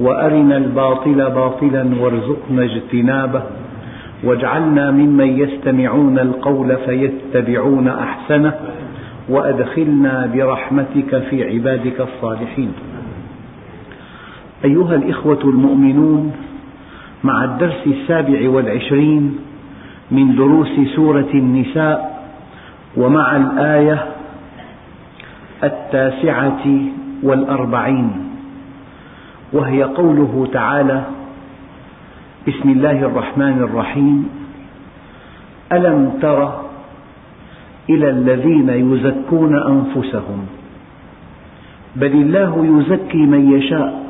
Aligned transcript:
وأرنا 0.00 0.56
الباطل 0.56 1.30
باطلا 1.30 1.90
وارزقنا 2.00 2.62
اجتنابه 2.62 3.42
واجعلنا 4.24 4.90
ممن 4.90 5.38
يستمعون 5.38 6.18
القول 6.18 6.76
فيتبعون 6.76 7.88
أحسنه 7.88 8.54
وأدخلنا 9.28 10.30
برحمتك 10.34 11.18
في 11.30 11.44
عبادك 11.54 12.00
الصالحين. 12.00 12.72
أيها 14.64 14.94
الإخوة 14.94 15.40
المؤمنون 15.44 16.32
مع 17.24 17.44
الدرس 17.44 17.86
السابع 17.86 18.48
والعشرين 18.50 19.38
من 20.10 20.34
دروس 20.34 20.68
سورة 20.96 21.30
النساء 21.34 22.24
ومع 22.96 23.36
الآية 23.36 24.06
التاسعة 25.64 26.64
والأربعين. 27.22 28.23
وهي 29.54 29.82
قوله 29.82 30.48
تعالى 30.52 31.02
بسم 32.48 32.68
الله 32.70 32.98
الرحمن 33.06 33.58
الرحيم. 33.62 34.28
ألم 35.72 36.18
تر 36.22 36.40
إلى 37.90 38.10
الذين 38.10 38.68
يزكون 38.68 39.54
أنفسهم؟ 39.56 40.40
بل 41.96 42.12
الله 42.12 42.52
يزكي 42.66 43.22
من 43.26 43.52
يشاء 43.52 44.04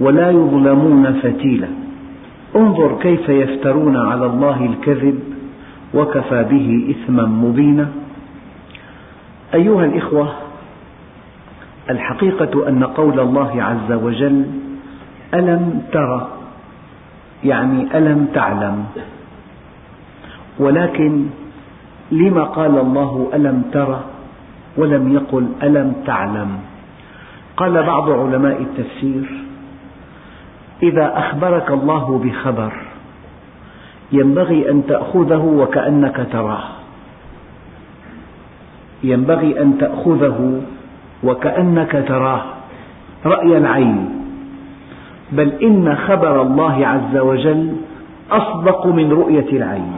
ولا 0.00 0.30
يظلمون 0.30 1.12
فتيلا. 1.22 1.68
انظر 2.56 2.98
كيف 3.00 3.28
يفترون 3.28 3.96
على 3.96 4.26
الله 4.26 4.58
الكذب 4.66 5.18
وكفى 5.94 6.44
به 6.50 6.68
إثما 6.90 7.24
مبينا. 7.26 7.88
أيها 9.54 9.84
الإخوة 9.84 10.45
الحقيقة 11.90 12.68
أن 12.68 12.84
قول 12.84 13.20
الله 13.20 13.62
عز 13.62 13.92
وجل 13.92 14.46
ألم 15.34 15.82
تر 15.92 16.28
يعني 17.44 17.98
ألم 17.98 18.28
تعلم. 18.34 18.84
ولكن 20.58 21.26
لما 22.12 22.44
قال 22.44 22.78
الله 22.78 23.30
ألم 23.34 23.62
تر 23.72 24.00
ولم 24.76 25.12
يقل 25.12 25.48
ألم 25.62 25.92
تعلم؟ 26.06 26.58
قال 27.56 27.82
بعض 27.82 28.10
علماء 28.10 28.62
التفسير 28.62 29.44
إذا 30.82 31.18
أخبرك 31.18 31.70
الله 31.70 32.20
بخبر 32.24 32.72
ينبغي 34.12 34.70
أن 34.70 34.86
تأخذه 34.86 35.44
وكأنك 35.44 36.26
تراه. 36.32 36.64
ينبغي 39.04 39.62
أن 39.62 39.78
تأخذه 39.78 40.62
وكأنك 41.26 42.04
تراه 42.08 42.42
رأي 43.26 43.58
العين. 43.58 44.08
بل 45.32 45.52
إن 45.62 45.96
خبر 45.96 46.42
الله 46.42 46.86
عز 46.86 47.16
وجل 47.16 47.76
أصدق 48.30 48.86
من 48.86 49.12
رؤية 49.12 49.50
العين. 49.52 49.92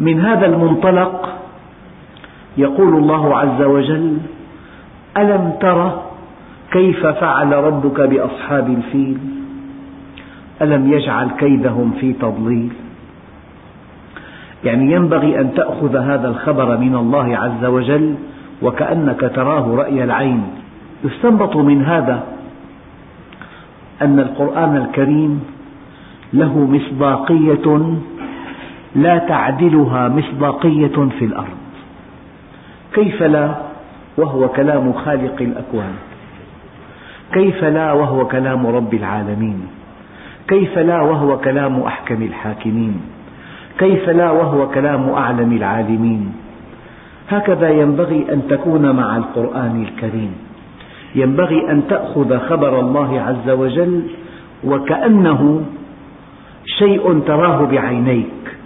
من 0.00 0.20
هذا 0.20 0.46
المنطلق 0.46 1.38
يقول 2.58 2.94
الله 2.96 3.38
عز 3.38 3.62
وجل 3.62 4.18
ألم 5.16 5.52
تر 5.60 6.02
كيف 6.72 7.06
فعل 7.06 7.52
ربك 7.52 8.00
بأصحاب 8.00 8.70
الفيل؟ 8.70 9.18
ألم 10.62 10.92
يجعل 10.92 11.28
كيدهم 11.30 11.92
في 12.00 12.12
تضليل؟ 12.12 12.72
يعني 14.64 14.92
ينبغي 14.92 15.40
أن 15.40 15.54
تأخذ 15.54 15.96
هذا 15.96 16.28
الخبر 16.28 16.76
من 16.76 16.94
الله 16.94 17.36
عز 17.36 17.64
وجل 17.64 18.14
وكأنك 18.62 19.20
تراه 19.34 19.74
رأي 19.76 20.04
العين. 20.04 20.42
يستنبط 21.04 21.56
من 21.56 21.84
هذا 21.84 22.22
أن 24.02 24.18
القرآن 24.18 24.76
الكريم 24.76 25.44
له 26.32 26.58
مصداقية 26.58 27.96
لا 28.96 29.18
تعدلها 29.18 30.08
مصداقية 30.08 30.96
في 31.18 31.24
الأرض. 31.24 31.58
كيف 32.94 33.22
لا؟ 33.22 33.54
وهو 34.16 34.48
كلام 34.48 34.92
خالق 34.92 35.36
الأكوان. 35.40 35.94
كيف 37.32 37.64
لا؟ 37.64 37.92
وهو 37.92 38.28
كلام 38.28 38.66
رب 38.66 38.94
العالمين. 38.94 39.66
كيف 40.48 40.78
لا؟ 40.78 41.00
وهو 41.00 41.38
كلام 41.38 41.80
أحكم 41.80 42.22
الحاكمين. 42.22 43.00
كيف 43.78 44.08
لا؟ 44.08 44.30
وهو 44.30 44.68
كلام 44.68 45.10
أعلم 45.10 45.52
العالمين. 45.52 46.45
هكذا 47.28 47.70
ينبغي 47.70 48.32
أن 48.32 48.42
تكون 48.48 48.96
مع 48.96 49.16
القرآن 49.16 49.82
الكريم. 49.82 50.32
ينبغي 51.14 51.70
أن 51.70 51.82
تأخذ 51.88 52.38
خبر 52.38 52.80
الله 52.80 53.20
عز 53.20 53.50
وجل 53.50 54.02
وكأنه 54.64 55.64
شيء 56.78 57.20
تراه 57.26 57.64
بعينيك. 57.64 58.56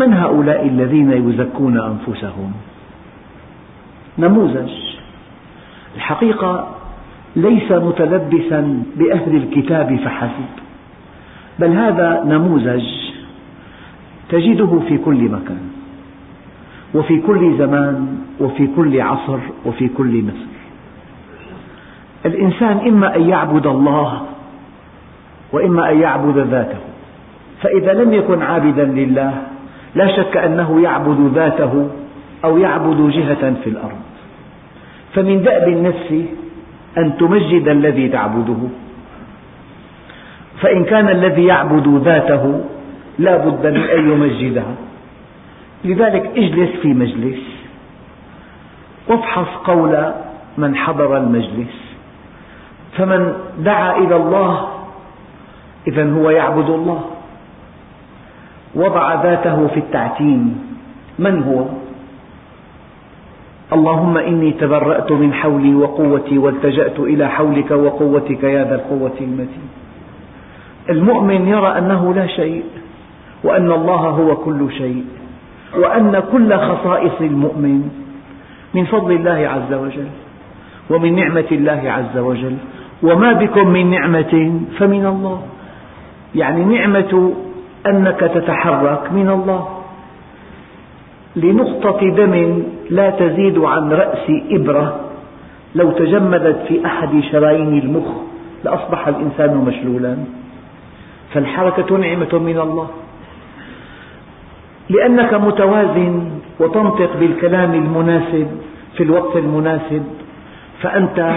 من 0.00 0.12
هؤلاء 0.12 0.66
الذين 0.68 1.12
يزكون 1.12 1.80
أنفسهم؟ 1.80 2.52
نموذج. 4.18 4.72
الحقيقة 5.96 6.68
ليس 7.36 7.72
متلبسا 7.72 8.82
بأهل 8.96 9.36
الكتاب 9.36 9.96
فحسب 9.96 10.52
بل 11.58 11.70
هذا 11.70 12.24
نموذج 12.24 12.84
تجده 14.28 14.80
في 14.88 14.98
كل 14.98 15.22
مكان. 15.30 15.75
وفي 16.94 17.20
كل 17.20 17.58
زمان 17.58 18.18
وفي 18.40 18.68
كل 18.76 19.00
عصر 19.00 19.38
وفي 19.66 19.88
كل 19.88 20.22
مصر. 20.22 20.46
الإنسان 22.26 22.78
إما 22.88 23.16
أن 23.16 23.28
يعبد 23.28 23.66
الله 23.66 24.22
وإما 25.52 25.90
أن 25.90 26.00
يعبد 26.00 26.38
ذاته 26.38 26.78
فإذا 27.62 27.92
لم 27.92 28.12
يكن 28.12 28.42
عابدا 28.42 28.84
لله 28.84 29.42
لا 29.94 30.16
شك 30.16 30.36
أنه 30.36 30.80
يعبد 30.80 31.32
ذاته 31.34 31.88
أو 32.44 32.58
يعبد 32.58 33.10
جهة 33.10 33.54
في 33.64 33.70
الأرض. 33.70 34.00
فمن 35.14 35.42
دأب 35.42 35.68
النفس 35.68 36.10
أن 36.98 37.16
تمجد 37.16 37.68
الذي 37.68 38.08
تعبده. 38.08 38.60
فإن 40.60 40.84
كان 40.84 41.08
الذي 41.08 41.44
يعبد 41.44 42.02
ذاته 42.04 42.60
لا 43.18 43.36
بد 43.36 43.66
من 43.66 43.80
أن 43.80 44.10
يمجدها 44.12 44.74
لذلك 45.84 46.30
اجلس 46.36 46.70
في 46.82 46.94
مجلس. 46.94 47.38
وافحص 49.08 49.48
قول 49.64 50.12
من 50.58 50.76
حضر 50.76 51.16
المجلس. 51.16 51.96
فمن 52.96 53.32
دعا 53.58 53.96
إلى 53.96 54.16
الله 54.16 54.68
إذا 55.88 56.12
هو 56.12 56.30
يعبد 56.30 56.70
الله. 56.70 57.04
وضع 58.74 59.22
ذاته 59.22 59.66
في 59.66 59.76
التعتيم. 59.76 60.66
من 61.18 61.42
هو؟ 61.42 61.64
اللهم 63.72 64.16
إني 64.16 64.52
تبرأت 64.52 65.12
من 65.12 65.34
حولي 65.34 65.74
وقوتي 65.74 66.38
والتجأت 66.38 66.98
إلى 67.00 67.28
حولك 67.28 67.70
وقوتك 67.70 68.42
يا 68.42 68.64
ذا 68.64 68.74
القوة 68.74 69.16
المتين. 69.20 69.68
المؤمن 70.90 71.48
يرى 71.48 71.78
أنه 71.78 72.14
لا 72.14 72.26
شيء 72.26 72.64
وأن 73.44 73.72
الله 73.72 73.94
هو 73.94 74.36
كل 74.36 74.72
شيء. 74.72 75.04
وأن 75.74 76.22
كل 76.32 76.58
خصائص 76.58 77.20
المؤمن 77.20 77.90
من 78.74 78.84
فضل 78.84 79.12
الله 79.12 79.48
عز 79.48 79.72
وجل 79.74 80.08
ومن 80.90 81.16
نعمة 81.16 81.46
الله 81.52 81.82
عز 81.86 82.18
وجل. 82.18 82.56
وما 83.02 83.32
بكم 83.32 83.68
من 83.68 83.90
نعمة 83.90 84.60
فمن 84.78 85.06
الله. 85.06 85.42
يعني 86.34 86.64
نعمة 86.64 87.32
أنك 87.86 88.20
تتحرك 88.20 89.12
من 89.12 89.30
الله. 89.30 89.68
لنقطة 91.36 92.10
دم 92.10 92.62
لا 92.90 93.10
تزيد 93.10 93.58
عن 93.58 93.92
رأس 93.92 94.26
إبرة. 94.50 95.00
لو 95.74 95.90
تجمدت 95.90 96.58
في 96.68 96.86
أحد 96.86 97.20
شرايين 97.32 97.78
المخ 97.78 98.08
لأصبح 98.64 99.08
الإنسان 99.08 99.56
مشلولا. 99.56 100.16
فالحركة 101.34 101.96
نعمة 101.96 102.38
من 102.38 102.58
الله. 102.60 102.88
لأنك 104.90 105.34
متوازن 105.34 106.30
وتنطق 106.60 107.16
بالكلام 107.16 107.74
المناسب 107.74 108.46
في 108.96 109.02
الوقت 109.02 109.36
المناسب 109.36 110.02
فأنت 110.82 111.36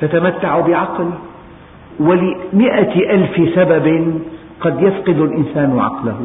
تتمتع 0.00 0.60
بعقل 0.60 1.10
ولمئة 2.00 3.14
ألف 3.14 3.54
سبب 3.54 4.14
قد 4.60 4.82
يفقد 4.82 5.20
الإنسان 5.20 5.78
عقله 5.78 6.20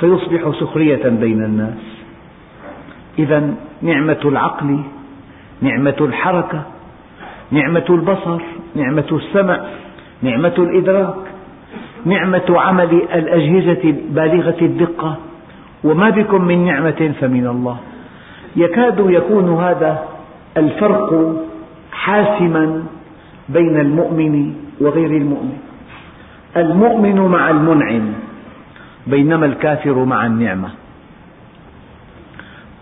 فيصبح 0.00 0.60
سخرية 0.60 1.08
بين 1.08 1.44
الناس. 1.44 1.78
إذا 3.18 3.54
نعمة 3.82 4.20
العقل 4.24 4.78
نعمة 5.60 5.96
الحركة 6.00 6.62
نعمة 7.50 7.84
البصر 7.90 8.42
نعمة 8.74 9.04
السمع 9.12 9.60
نعمة 10.22 10.54
الإدراك 10.58 11.14
نعمة 12.04 12.44
عمل 12.48 13.02
الأجهزة 13.14 13.94
بالغة 14.10 14.56
الدقة 14.62 15.16
وما 15.84 16.10
بكم 16.10 16.44
من 16.44 16.64
نعمة 16.64 17.12
فمن 17.20 17.46
الله. 17.46 17.76
يكاد 18.56 18.98
يكون 18.98 19.62
هذا 19.62 20.04
الفرق 20.56 21.34
حاسما 21.92 22.82
بين 23.48 23.80
المؤمن 23.80 24.54
وغير 24.80 25.10
المؤمن. 25.10 25.58
المؤمن 26.56 27.20
مع 27.20 27.50
المنعم 27.50 28.12
بينما 29.06 29.46
الكافر 29.46 30.04
مع 30.04 30.26
النعمة. 30.26 30.68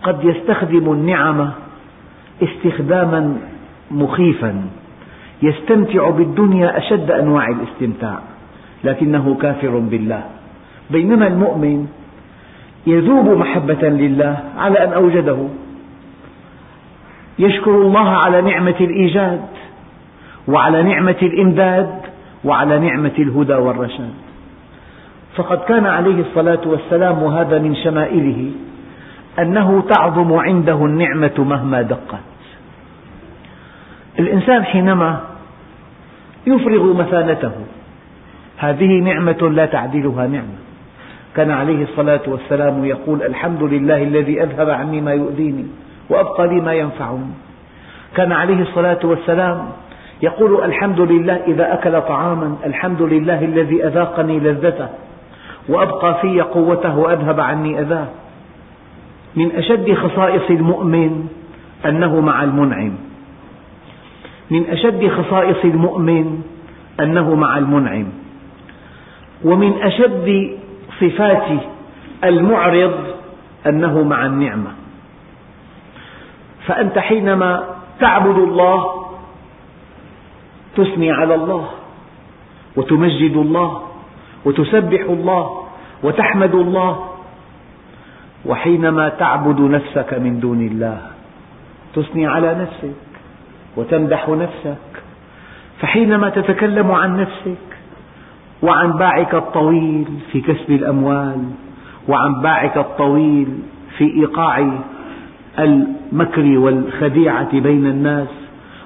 قد 0.03 0.23
يستخدم 0.23 0.91
النعم 0.91 1.49
استخداما 2.43 3.37
مخيفا 3.91 4.63
يستمتع 5.41 6.09
بالدنيا 6.09 6.77
أشد 6.77 7.11
أنواع 7.11 7.47
الاستمتاع 7.47 8.19
لكنه 8.83 9.37
كافر 9.41 9.79
بالله. 9.79 10.23
بينما 10.91 11.27
المؤمن 11.27 11.87
يذوب 12.89 13.37
محبة 13.37 13.89
لله 13.89 14.37
على 14.57 14.83
أن 14.83 14.93
أوجده. 14.93 15.37
يشكر 17.39 17.71
الله 17.71 18.09
على 18.09 18.41
نعمة 18.41 18.75
الإيجاد 18.81 19.41
وعلى 20.47 20.83
نعمة 20.83 21.15
الإمداد 21.21 21.89
وعلى 22.43 22.79
نعمة 22.79 23.11
الهدى 23.19 23.53
والرشاد. 23.53 24.13
فقد 25.35 25.57
كان 25.57 25.85
عليه 25.85 26.21
الصلاة 26.21 26.61
والسلام 26.65 27.23
وهذا 27.23 27.59
من 27.59 27.75
شمائله 27.75 28.51
أنه 29.39 29.83
تعظم 29.95 30.33
عنده 30.33 30.85
النعمة 30.85 31.37
مهما 31.37 31.81
دقت. 31.81 32.29
الإنسان 34.19 34.63
حينما 34.63 35.19
يفرغ 36.47 36.93
مثانته 36.93 37.51
هذه 38.57 38.99
نعمة 38.99 39.49
لا 39.49 39.65
تعدلها 39.65 40.27
نعمة. 40.27 40.68
كان 41.35 41.51
عليه 41.51 41.83
الصلاة 41.83 42.21
والسلام 42.27 42.85
يقول 42.85 43.23
الحمد 43.23 43.63
لله 43.63 44.03
الذي 44.03 44.43
أذهب 44.43 44.69
عني 44.69 45.01
ما 45.01 45.13
يؤذيني 45.13 45.65
وأبقى 46.09 46.47
لي 46.47 46.61
ما 46.61 46.73
ينفعني. 46.73 47.31
كان 48.15 48.31
عليه 48.31 48.61
الصلاة 48.61 48.99
والسلام 49.03 49.69
يقول 50.21 50.63
الحمد 50.63 50.99
لله 50.99 51.39
إذا 51.47 51.73
أكل 51.73 52.01
طعاما 52.01 52.55
الحمد 52.65 53.01
لله 53.01 53.45
الذي 53.45 53.87
أذاقني 53.87 54.39
لذته 54.39 54.87
وأبقى 55.69 56.21
في 56.21 56.41
قوته 56.41 56.97
وأذهب 56.97 57.39
عني 57.39 57.79
أذاه. 57.79 58.07
من 59.35 59.51
أشد 59.51 59.93
خصائص 59.93 60.49
المؤمن 60.49 61.27
أنه 61.85 62.21
مع 62.21 62.43
المنعم. 62.43 62.91
من 64.51 64.65
أشد 64.69 65.07
خصائص 65.07 65.65
المؤمن 65.65 66.41
أنه 66.99 67.35
مع 67.35 67.57
المنعم. 67.57 68.05
ومن 69.45 69.73
أشد 69.81 70.58
صفات 70.99 71.47
المعرض 72.23 72.95
أنه 73.67 74.03
مع 74.03 74.25
النعمة. 74.25 74.71
فأنت 76.67 76.99
حينما 76.99 77.63
تعبد 77.99 78.37
الله 78.37 78.85
تثني 80.77 81.11
على 81.11 81.35
الله 81.35 81.69
وتمجد 82.75 83.35
الله 83.35 83.81
وتسبح 84.45 85.01
الله 85.01 85.63
وتحمد 86.03 86.55
الله 86.55 87.09
وحينما 88.45 89.09
تعبد 89.09 89.59
نفسك 89.61 90.13
من 90.13 90.39
دون 90.39 90.61
الله 90.61 91.01
تثني 91.95 92.27
على 92.27 92.55
نفسك 92.55 92.95
وتمدح 93.75 94.29
نفسك 94.29 95.03
فحينما 95.79 96.29
تتكلم 96.29 96.91
عن 96.91 97.17
نفسك 97.17 97.68
وعن 98.63 98.91
باعك 98.91 99.35
الطويل 99.35 100.05
في 100.31 100.41
كسب 100.41 100.71
الأموال 100.71 101.43
وعن 102.07 102.41
باعك 102.41 102.77
الطويل 102.77 103.47
في 103.97 104.03
إيقاع 104.03 104.69
المكر 105.59 106.57
والخديعة 106.57 107.59
بين 107.59 107.85
الناس 107.85 108.27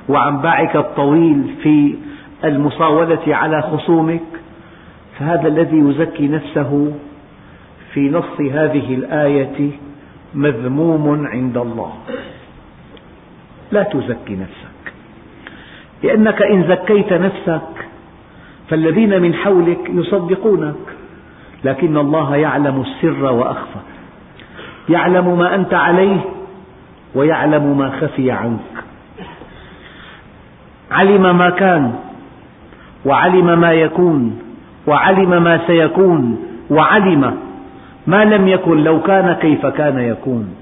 وعن 0.09 0.37
باعك 0.37 0.75
الطويل 0.75 1.55
في 1.63 1.95
المصاولة 2.43 3.35
على 3.35 3.61
خصومك 3.61 4.21
فهذا 5.19 5.47
الذي 5.47 5.77
يزكي 5.77 6.27
نفسه 6.27 6.93
في 7.93 8.09
نص 8.09 8.41
هذه 8.41 8.95
الآية 8.95 9.71
مذموم 10.35 11.27
عند 11.27 11.57
الله. 11.57 11.93
لا 13.71 13.83
تزكي 13.83 14.35
نفسك 14.35 14.93
لأنك 16.03 16.41
إن 16.41 16.63
زكيت 16.67 17.13
نفسك 17.13 17.72
فالذين 18.69 19.21
من 19.21 19.33
حولك 19.33 19.89
يصدقونك. 19.89 20.75
لكن 21.63 21.97
الله 21.97 22.35
يعلم 22.35 22.81
السر 22.81 23.23
وأخفى. 23.23 23.79
يعلم 24.89 25.37
ما 25.37 25.55
أنت 25.55 25.73
عليه 25.73 26.19
ويعلم 27.15 27.77
ما 27.77 27.89
خفي 27.89 28.31
عنك. 28.31 28.59
علم 30.91 31.37
ما 31.37 31.49
كان 31.49 31.93
وعلم 33.05 33.59
ما 33.59 33.73
يكون 33.73 34.39
وعلم 34.87 35.43
ما 35.43 35.67
سيكون 35.67 36.47
وعلم 36.69 37.37
ما 38.07 38.25
لم 38.25 38.47
يكن 38.47 38.83
لو 38.83 39.01
كان 39.01 39.33
كيف 39.33 39.65
كان 39.65 39.99
يكون. 39.99 40.55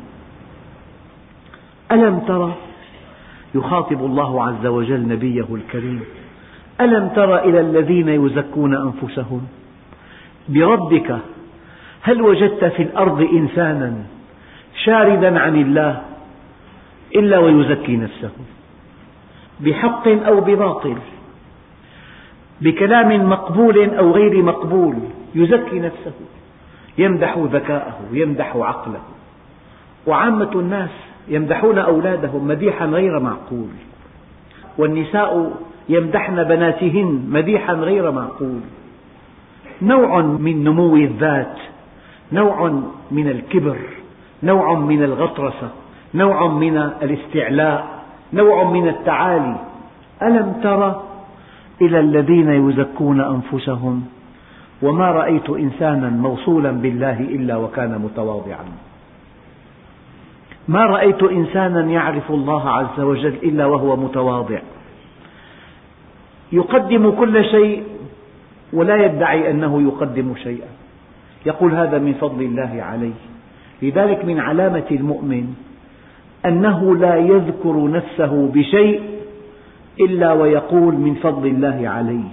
ألم 1.92 2.20
ترى 2.20 2.54
يخاطب 3.56 4.06
الله 4.06 4.44
عز 4.44 4.66
وجل 4.66 5.08
نبيه 5.08 5.46
الكريم؟ 5.52 6.02
ألم 6.84 7.08
تر 7.16 7.44
إلى 7.44 7.60
الذين 7.60 8.10
يزكون 8.10 8.76
أنفسهم؟ 8.76 9.42
بربك 10.50 11.18
هل 12.02 12.22
وجدت 12.22 12.66
في 12.66 12.84
الأرض 12.84 13.22
إنسانا 13.22 13.94
شاردا 14.84 15.40
عن 15.40 15.56
الله 15.56 16.02
إلا 17.16 17.40
ويزكي 17.40 17.98
نفسه؟ 17.98 18.32
بحق 19.60 20.08
أو 20.08 20.42
بباطل؟ 20.42 20.98
بكلام 22.62 23.30
مقبول 23.30 23.90
أو 23.96 24.12
غير 24.12 24.44
مقبول 24.44 24.96
يزكي 25.36 25.80
نفسه؟ 25.80 26.14
يمدح 26.98 27.38
ذكاءه 27.38 28.00
يمدح 28.12 28.56
عقله. 28.56 29.02
وعامة 30.08 30.52
الناس 30.56 30.90
يمدحون 31.28 31.78
أولادهم 31.78 32.48
مديحا 32.48 32.86
غير 32.86 33.20
معقول. 33.20 33.70
والنساء 34.78 35.52
يمدحن 35.90 36.44
بناتهن 36.44 37.26
مديحا 37.30 37.74
غير 37.74 38.12
معقول. 38.12 38.60
نوع 39.82 40.22
من 40.22 40.64
نمو 40.64 40.96
الذات 40.96 41.58
نوع 42.32 42.82
من 43.12 43.28
الكبر 43.28 43.78
نوع 44.44 44.80
من 44.80 45.04
الغطرسة 45.04 45.70
نوع 46.16 46.48
من 46.48 46.78
الاستعلاء 46.78 47.88
نوع 48.34 48.64
من 48.72 48.88
التعالي. 48.88 49.56
ألم 50.22 50.54
تر 50.64 51.02
إلى 51.82 52.00
الذين 52.00 52.70
يزكون 52.70 53.22
أنفسهم؟ 53.22 54.04
وما 54.82 55.12
رأيت 55.12 55.50
إنسانا 55.50 56.10
موصولا 56.10 56.72
بالله 56.72 57.20
إلا 57.20 57.56
وكان 57.58 58.02
متواضعا. 58.02 58.66
ما 60.68 60.86
رأيت 60.86 61.24
إنسانا 61.24 61.82
يعرف 61.82 62.32
الله 62.32 62.70
عز 62.70 63.00
وجل 63.00 63.36
إلا 63.44 63.66
وهو 63.66 63.96
متواضع؟ 63.96 64.60
يقدم 66.52 67.12
كل 67.12 67.46
شيء 67.46 67.84
ولا 68.74 69.06
يدعي 69.06 69.52
أنه 69.52 69.82
يقدم 69.82 70.36
شيئا. 70.36 70.68
يقول 71.46 71.74
هذا 71.74 71.98
من 71.98 72.14
فضل 72.14 72.42
الله 72.42 72.84
عليه. 72.84 73.20
لذلك 73.82 74.26
من 74.26 74.40
علامة 74.40 74.90
المؤمن 74.92 75.54
أنه 76.46 76.96
لا 76.96 77.16
يذكر 77.16 77.76
نفسه 77.90 78.52
بشيء 78.54 79.02
إلا 80.00 80.34
ويقول 80.34 80.94
من 80.94 81.14
فضل 81.16 81.48
الله 81.48 81.90
علي 81.90 82.24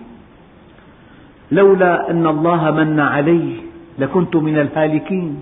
لولا 1.53 2.11
أن 2.11 2.27
الله 2.27 2.71
من 2.71 3.01
علي 3.01 3.53
لكنت 3.99 4.37
من 4.37 4.59
الهالكين. 4.59 5.41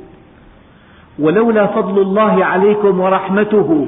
ولولا 1.18 1.66
فضل 1.66 2.02
الله 2.02 2.44
عليكم 2.44 3.00
ورحمته 3.00 3.86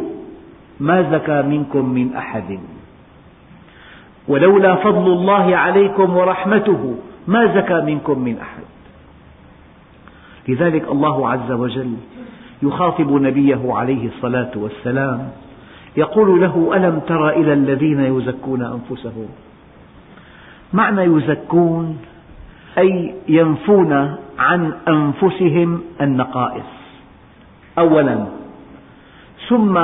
ما 0.80 1.02
زكى 1.12 1.42
منكم 1.42 1.85
من 1.88 2.14
أحد. 2.16 2.59
ولولا 4.28 4.75
فضل 4.75 5.12
الله 5.12 5.56
عليكم 5.56 6.16
ورحمته 6.16 6.94
ما 7.26 7.54
زكى 7.54 7.80
منكم 7.80 8.18
من 8.18 8.38
أحد. 8.38 8.62
لذلك 10.49 10.88
الله 10.88 11.28
عز 11.28 11.52
وجل 11.52 11.94
يخاطب 12.62 13.12
نبيه 13.12 13.73
عليه 13.75 14.08
الصلاة 14.08 14.50
والسلام 14.56 15.30
يقول 15.97 16.40
له 16.40 16.70
ألم 16.76 17.00
تر 17.00 17.28
إلى 17.28 17.52
الذين 17.52 18.00
يزكون 18.00 18.62
أنفسهم؟ 18.62 19.28
معنى 20.73 21.02
يزكون 21.02 21.99
أي 22.78 23.14
ينفون 23.28 24.16
عن 24.38 24.73
أنفسهم 24.88 25.80
النقائص. 26.00 26.78
أولا 27.78 28.26
ثم 29.49 29.78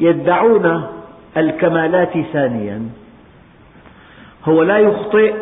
يدعون 0.00 0.82
الكمالات 1.36 2.18
ثانيا. 2.32 2.88
هو 4.44 4.62
لا 4.62 4.78
يخطئ 4.78 5.34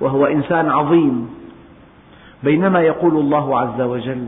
وهو 0.00 0.26
إنسان 0.26 0.68
عظيم. 0.68 1.30
بينما 2.42 2.80
يقول 2.80 3.16
الله 3.16 3.58
عز 3.58 3.80
وجل 3.80 4.26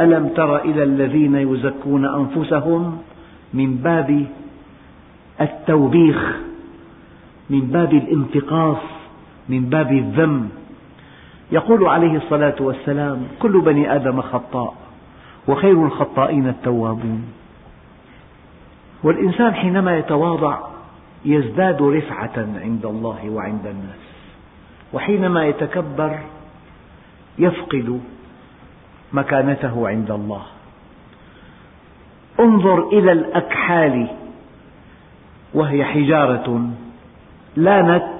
ألم 0.00 0.28
تر 0.28 0.56
إلى 0.56 0.82
الذين 0.82 1.34
يزكون 1.36 2.04
أنفسهم 2.04 2.98
من 3.54 3.76
باب 3.76 4.26
التوبيخ 5.40 6.36
من 7.50 7.60
باب 7.60 7.92
الانتقاص 7.92 8.82
من 9.48 9.60
باب 9.60 9.92
الذم. 9.92 10.48
يقول 11.52 11.88
عليه 11.88 12.16
الصلاة 12.16 12.54
والسلام 12.60 13.22
كل 13.42 13.60
بني 13.60 13.94
آدم 13.96 14.20
خطاء 14.20 14.74
وخير 15.48 15.84
الخطائين 15.84 16.48
التوابون. 16.48 17.35
والإنسان 19.06 19.54
حينما 19.54 19.98
يتواضع 19.98 20.58
يزداد 21.24 21.82
رفعة 21.82 22.32
عند 22.36 22.86
الله 22.86 23.30
وعند 23.30 23.66
الناس. 23.66 24.02
وحينما 24.92 25.44
يتكبر 25.44 26.18
يفقد 27.38 28.00
مكانته 29.12 29.88
عند 29.88 30.10
الله. 30.10 30.42
انظر 32.40 32.88
إلى 32.88 33.12
الأكحال 33.12 34.08
وهي 35.54 35.84
حجارة 35.84 36.70
لانت 37.56 38.16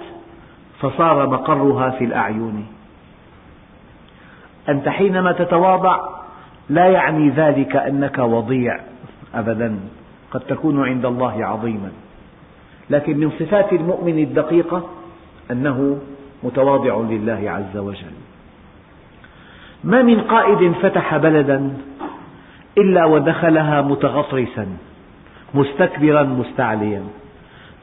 فصار 0.80 1.28
مقرها 1.28 1.90
في 1.90 2.04
الأعين. 2.04 2.66
أنت 4.68 4.88
حينما 4.88 5.32
تتواضع 5.32 6.08
لا 6.68 6.86
يعني 6.86 7.28
ذلك 7.28 7.76
أنك 7.76 8.18
وضيع 8.18 8.80
أبدا. 9.34 9.78
قد 10.36 10.42
تكون 10.48 10.84
عند 10.84 11.06
الله 11.06 11.44
عظيما. 11.44 11.90
لكن 12.90 13.18
من 13.18 13.30
صفات 13.38 13.72
المؤمن 13.72 14.18
الدقيقة 14.18 14.82
أنه 15.50 15.98
متواضع 16.42 16.96
لله 16.96 17.50
عز 17.50 17.76
وجل. 17.76 18.16
ما 19.84 20.02
من 20.02 20.20
قائد 20.20 20.72
فتح 20.72 21.16
بلدا 21.16 21.76
إلا 22.78 23.04
ودخلها 23.04 23.82
متغطرسا 23.82 24.66
مستكبرا 25.54 26.22
مستعليا. 26.22 27.02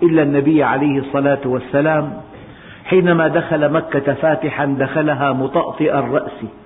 إلا 0.04 0.24
النبي 0.24 0.64
عليه 0.64 1.00
الصلاة 1.00 1.42
والسلام 1.46 2.14
حينما 2.86 3.28
دخل 3.28 3.72
مكة 3.72 4.14
فاتحا 4.14 4.66
دخلها 4.66 5.34
مطأطئ 5.34 6.00
الرأس. 6.00 6.63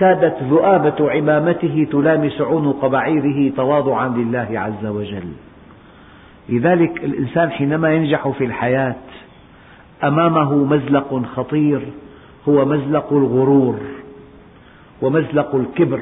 كادت 0.00 0.42
ذؤابة 0.42 1.10
عمامته 1.10 1.86
تلامس 1.92 2.40
عنق 2.40 2.86
بعيره 2.86 3.52
تواضعا 3.56 4.08
لله 4.08 4.48
عز 4.52 4.86
وجل. 4.86 5.32
لذلك 6.48 7.04
الإنسان 7.04 7.50
حينما 7.50 7.94
ينجح 7.94 8.28
في 8.28 8.44
الحياة 8.44 8.94
أمامه 10.04 10.54
مزلق 10.54 11.22
خطير 11.36 11.82
هو 12.48 12.64
مزلق 12.64 13.12
الغرور 13.12 13.78
ومزلق 15.02 15.54
الكبر. 15.54 16.00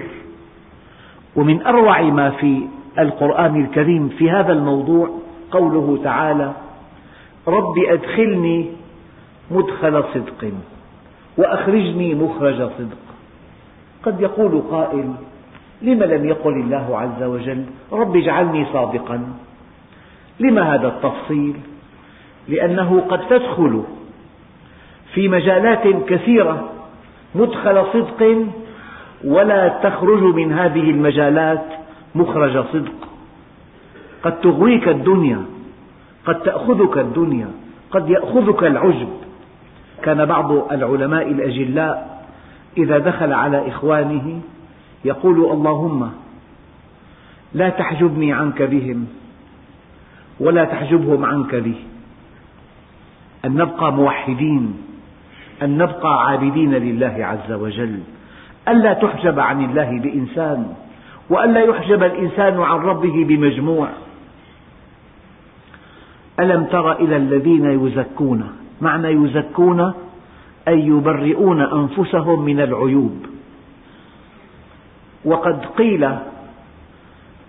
ومن 1.37 1.62
أروع 1.62 2.02
ما 2.02 2.31
في 2.31 2.62
القرآن 2.99 3.64
الكريم 3.64 4.09
في 4.09 4.31
هذا 4.31 4.52
الموضوع 4.52 5.11
قوله 5.50 6.00
تعالى 6.05 6.52
رب 7.49 7.75
أدخلني 7.88 8.67
مدخل 9.50 10.05
صدق 10.14 10.52
وأخرجني 11.38 12.14
مخرج 12.14 12.57
صدق. 12.57 13.07
قد 14.02 14.21
يقول 14.21 14.62
قائل 14.71 15.14
لم 15.83 16.02
لم 16.02 16.25
يقل 16.25 16.52
الله 16.52 16.99
عز 16.99 17.23
وجل 17.23 17.64
رب 17.93 18.17
اجعلني 18.17 18.67
صادقا 18.73 19.28
لم 20.40 20.59
هذا 20.59 20.88
التفصيل؟ 20.88 21.55
لأنه 22.49 23.00
قد 23.11 23.28
تدخل 23.28 23.83
في 25.14 25.28
مجالات 25.28 25.87
كثيرة 26.09 26.71
مدخل 27.35 27.85
صدق 27.93 28.47
ولا 29.25 29.69
تخرج 29.69 30.23
من 30.23 30.52
هذه 30.52 30.90
المجالات 30.90 31.64
مخرج 32.14 32.64
صدق. 32.73 33.09
قد 34.23 34.40
تغويك 34.40 34.88
الدنيا 34.88 35.43
قد 36.26 36.43
تأخذك 36.43 36.99
الدنيا 36.99 37.49
قد 37.90 38.11
يأخذك 38.11 38.62
العجب. 38.62 39.09
كان 40.02 40.25
بعض 40.25 40.73
العلماء 40.73 41.31
الأجلاء 41.31 42.17
إذا 42.78 42.99
دخل 42.99 43.32
على 43.32 43.68
إخوانه 43.68 44.40
يقول 45.04 45.52
اللهم 45.52 46.11
لا 47.54 47.68
تحجبني 47.68 48.32
عنك 48.32 48.62
بهم 48.62 49.06
ولا 50.40 50.64
تحجبهم 50.64 51.25
عنك 51.25 51.54
بي. 51.54 51.75
أن 53.44 53.54
نبقى 53.54 53.92
موحدين 53.92 54.76
أن 55.62 55.78
نبقى 55.78 56.26
عابدين 56.26 56.75
لله 56.75 57.16
عز 57.20 57.52
وجل 57.52 58.00
ألا 58.68 58.92
تحجب 58.92 59.40
عن 59.40 59.64
الله 59.64 60.00
بإنسان 60.00 60.75
وألا 61.30 61.61
يحجب 61.61 62.02
الإنسان 62.02 62.61
عن 62.61 62.78
ربه 62.78 63.25
بمجموع. 63.25 63.88
ألم 66.40 66.64
تر 66.64 66.92
إلى 66.92 67.16
الذين 67.16 67.87
يزكون؟ 67.87 68.52
معنى 68.80 69.08
يزكون 69.08 69.94
أي 70.68 70.87
يبرئون 70.87 71.60
أنفسهم 71.60 72.44
من 72.44 72.60
العيوب. 72.60 73.26
وقد 75.25 75.66
قيل 75.66 76.18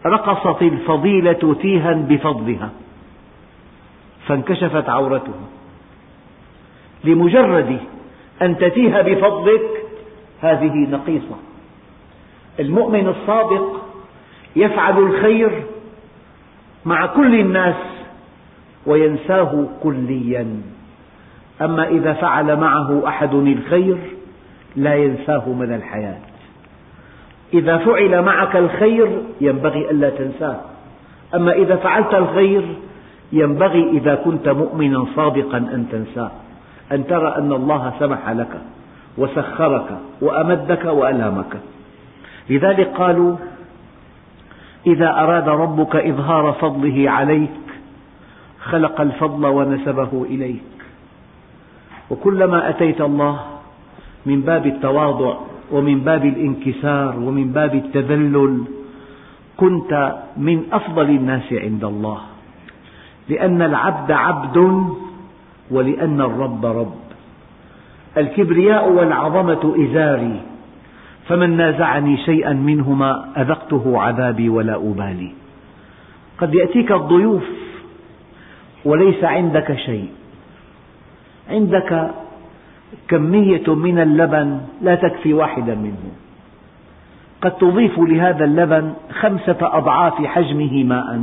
رقصت 0.06 0.62
الفضيلة 0.62 1.56
تيها 1.62 1.94
بفضلها 1.94 2.70
فانكشفت 4.28 4.90
عورته 4.90 5.34
لمجرد 7.04 7.80
أن 8.42 8.58
تتيه 8.58 9.02
بفضلك 9.02 9.86
هذه 10.42 10.74
نقيصة. 10.92 11.36
المؤمن 12.60 13.08
الصادق 13.08 13.86
يفعل 14.56 14.98
الخير 14.98 15.64
مع 16.86 17.06
كل 17.06 17.40
الناس 17.40 17.76
وينساه 18.86 19.68
كليا. 19.84 20.62
أما 21.62 21.88
إذا 21.88 22.14
فعل 22.14 22.56
معه 22.56 23.08
أحد 23.08 23.34
الخير 23.34 23.98
لا 24.76 24.96
ينساه 24.96 25.50
مدى 25.50 25.76
الحياة. 25.76 26.18
إذا 27.54 27.78
فعل 27.78 28.22
معك 28.22 28.56
الخير 28.56 29.22
ينبغي 29.42 29.92
ألا 29.92 30.10
تنساه. 30.10 30.60
أما 31.36 31.52
إذا 31.52 31.76
فعلت 31.76 32.14
الخير 32.14 32.64
ينبغي 33.32 33.90
إذا 33.90 34.16
كنت 34.16 34.50
مؤمنا 34.50 35.06
صادقا 35.16 35.58
أن 35.58 35.86
تنساه. 35.92 36.32
أن 36.92 37.08
ترى 37.08 37.36
أن 37.38 37.52
الله 37.54 37.94
سمح 38.00 38.30
لك 38.30 38.62
وسخرك 39.18 39.98
وأمدك 40.22 40.86
وألهمك. 40.86 41.58
لذلك 42.50 42.88
قالوا 42.88 43.36
إذا 44.88 45.10
أراد 45.10 45.50
ربك 45.50 45.96
إظهار 45.96 46.54
فضله 46.62 47.10
عليك 47.10 47.50
خلق 48.60 49.02
الفضل 49.02 49.46
ونسبه 49.46 50.26
إليك. 50.30 50.79
وكلما 52.10 52.70
أتيت 52.70 53.02
الله 53.02 53.40
من 54.26 54.42
باب 54.42 54.66
التواضع 54.66 55.34
ومن 55.72 56.00
باب 56.00 56.26
الانكسار 56.26 57.20
ومن 57.20 57.52
باب 57.52 57.76
التذلل 57.76 58.64
كنت 59.58 60.16
من 60.38 60.64
أفضل 60.72 61.10
الناس 61.10 61.54
عند 61.54 61.84
الله. 61.84 62.20
لأن 63.30 63.62
العبد 63.62 64.12
عبد 64.12 64.58
ولأن 65.72 66.22
الرب 66.22 66.66
رب. 66.66 67.00
الكبرياء 68.18 68.92
والعظمة 68.92 69.76
إزاري 69.86 70.42
فمن 71.28 71.58
نازعني 71.58 72.18
شيئا 72.18 72.54
منهما 72.54 73.26
أذقته 73.38 74.02
عذابي 74.02 74.50
ولا 74.50 74.76
أبالي. 74.76 75.32
قد 76.38 76.56
يأتيك 76.56 76.92
الضيوف 76.92 77.44
وليس 78.86 79.24
عندك 79.24 79.76
شيء. 79.76 80.10
عندك 81.50 82.12
كمية 83.08 83.76
من 83.76 84.00
اللبن 84.00 84.60
لا 84.82 84.96
تكفي 84.96 85.34
واحدا 85.34 85.76
منه. 85.76 86.12
قد 87.42 87.52
تضيف 87.52 88.00
لهذا 88.00 88.46
اللبن 88.46 88.94
خمسة 89.12 89.58
أضعاف 89.62 90.26
حجمه 90.26 90.84
ماء 90.84 91.22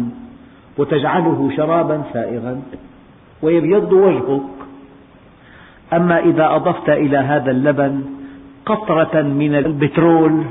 وتجعله 0.78 1.50
شرابا 1.56 2.02
سائغا 2.12 2.62
ويبيض 3.42 3.92
وجهك. 3.92 4.42
أما 5.92 6.18
إذا 6.18 6.56
أضفت 6.56 6.88
إلى 6.88 7.18
هذا 7.18 7.50
اللبن 7.50 8.04
قطرة 8.66 9.22
من 9.22 9.54
البترول 9.54 10.44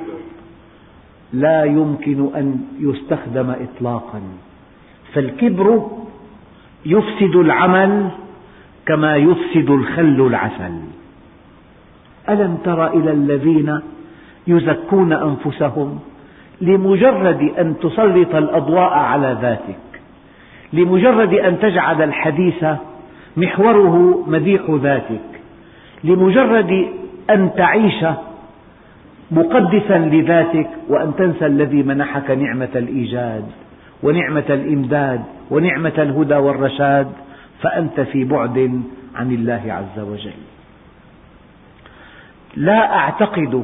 لا 1.34 1.64
يمكن 1.64 2.30
أن 2.36 2.60
يستخدم 2.80 3.50
إطلاقا. 3.50 4.22
فالكبر 5.14 5.88
يفسد 6.86 7.36
العمل 7.36 8.10
كما 8.86 9.16
يفسد 9.16 9.70
الخل 9.70 10.28
العسل. 10.28 10.80
ألم 12.30 12.58
تر 12.64 12.88
إلى 12.88 13.12
الذين 13.12 13.80
يزكون 14.48 15.14
أنفسهم 15.14 16.00
لمجرد 16.62 17.52
أن 17.60 17.76
تسلط 17.82 18.36
الأضواء 18.36 18.94
على 18.94 19.38
ذاتك؟ 19.42 20.02
لمجرد 20.74 21.34
أن 21.34 21.60
تجعل 21.60 22.02
الحديث 22.02 22.66
محوره 23.38 24.24
مديح 24.28 24.62
ذاتك؟ 24.70 25.42
لمجرد 26.04 26.88
أن 27.30 27.50
تعيش 27.58 28.06
مقدسا 29.32 29.98
لذاتك 29.98 30.68
وأن 30.90 31.16
تنسى 31.18 31.46
الذي 31.46 31.84
منحك 31.84 32.32
نعمة 32.32 32.70
الإيجاد 32.76 33.46
ونعمة 34.04 34.46
الإمداد 34.50 35.22
ونعمة 35.52 35.94
الهدى 35.98 36.36
والرشاد؟ 36.36 37.08
فأنت 37.66 38.00
في 38.00 38.24
بعد 38.24 38.84
عن 39.16 39.32
الله 39.32 39.62
عز 39.68 40.04
وجل. 40.04 40.40
لا 42.56 42.96
أعتقد 42.96 43.64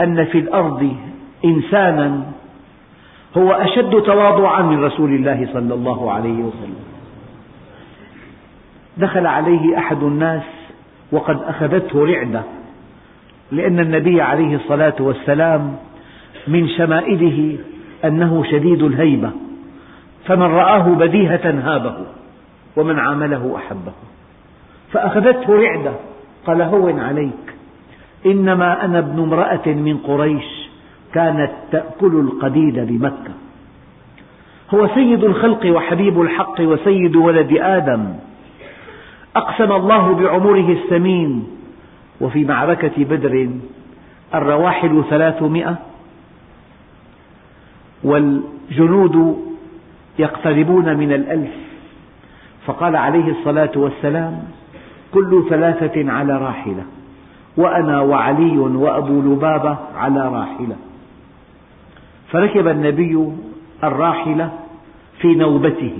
أن 0.00 0.24
في 0.24 0.38
الأرض 0.38 0.96
إنسانا 1.44 2.22
هو 3.36 3.52
أشد 3.52 4.02
تواضعا 4.02 4.62
من 4.62 4.84
رسول 4.84 5.14
الله 5.14 5.48
صلى 5.52 5.74
الله 5.74 6.12
عليه 6.12 6.38
وسلم. 6.38 6.84
دخل 8.96 9.26
عليه 9.26 9.78
أحد 9.78 10.02
الناس 10.02 10.42
وقد 11.12 11.42
أخذته 11.42 12.04
رعدة 12.06 12.42
لأن 13.52 13.80
النبي 13.80 14.20
عليه 14.20 14.56
الصلاة 14.56 14.96
والسلام 15.00 15.76
من 16.48 16.68
شمائله 16.68 17.58
أنه 18.04 18.44
شديد 18.50 18.82
الهيبة 18.82 19.30
فمن 20.24 20.42
رآه 20.42 20.88
بديهة 20.88 21.50
هابه. 21.64 21.96
ومن 22.76 22.98
عامله 22.98 23.56
أحبه. 23.56 23.92
فأخذته 24.92 25.54
رعدة 25.54 25.92
قال 26.46 26.62
هون 26.62 27.00
عليك. 27.00 27.54
إنما 28.26 28.84
أنا 28.84 28.98
ابن 28.98 29.22
امرأة 29.22 29.66
من 29.66 29.96
قريش 29.96 30.68
كانت 31.14 31.52
تأكل 31.72 32.20
القديد 32.20 32.78
بمكة. 32.78 33.32
هو 34.74 34.88
سيد 34.94 35.24
الخلق 35.24 35.66
وحبيب 35.66 36.20
الحق 36.20 36.60
وسيد 36.60 37.16
ولد 37.16 37.56
آدم. 37.60 38.14
أقسم 39.36 39.72
الله 39.72 40.14
بعمره 40.14 40.72
الثمين. 40.72 41.46
وفي 42.20 42.44
معركة 42.44 43.04
بدر 43.04 43.50
الرواحل 44.34 45.04
ثلاثمائة. 45.10 45.76
والجنود 48.04 49.44
يقتربون 50.18 50.96
من 50.96 51.12
الألف. 51.12 51.54
فقال 52.66 52.96
عليه 52.96 53.30
الصلاة 53.30 53.70
والسلام 53.76 54.42
كل 55.14 55.44
ثلاثة 55.50 56.12
على 56.12 56.38
راحلة 56.38 56.82
وأنا 57.56 58.00
وعلي 58.00 58.58
وأبو 58.58 59.20
لبابة 59.20 59.76
على 59.96 60.28
راحلة. 60.28 60.76
فركب 62.30 62.68
النبي 62.68 63.28
الراحلة 63.84 64.50
في 65.20 65.34
نوبته 65.34 65.92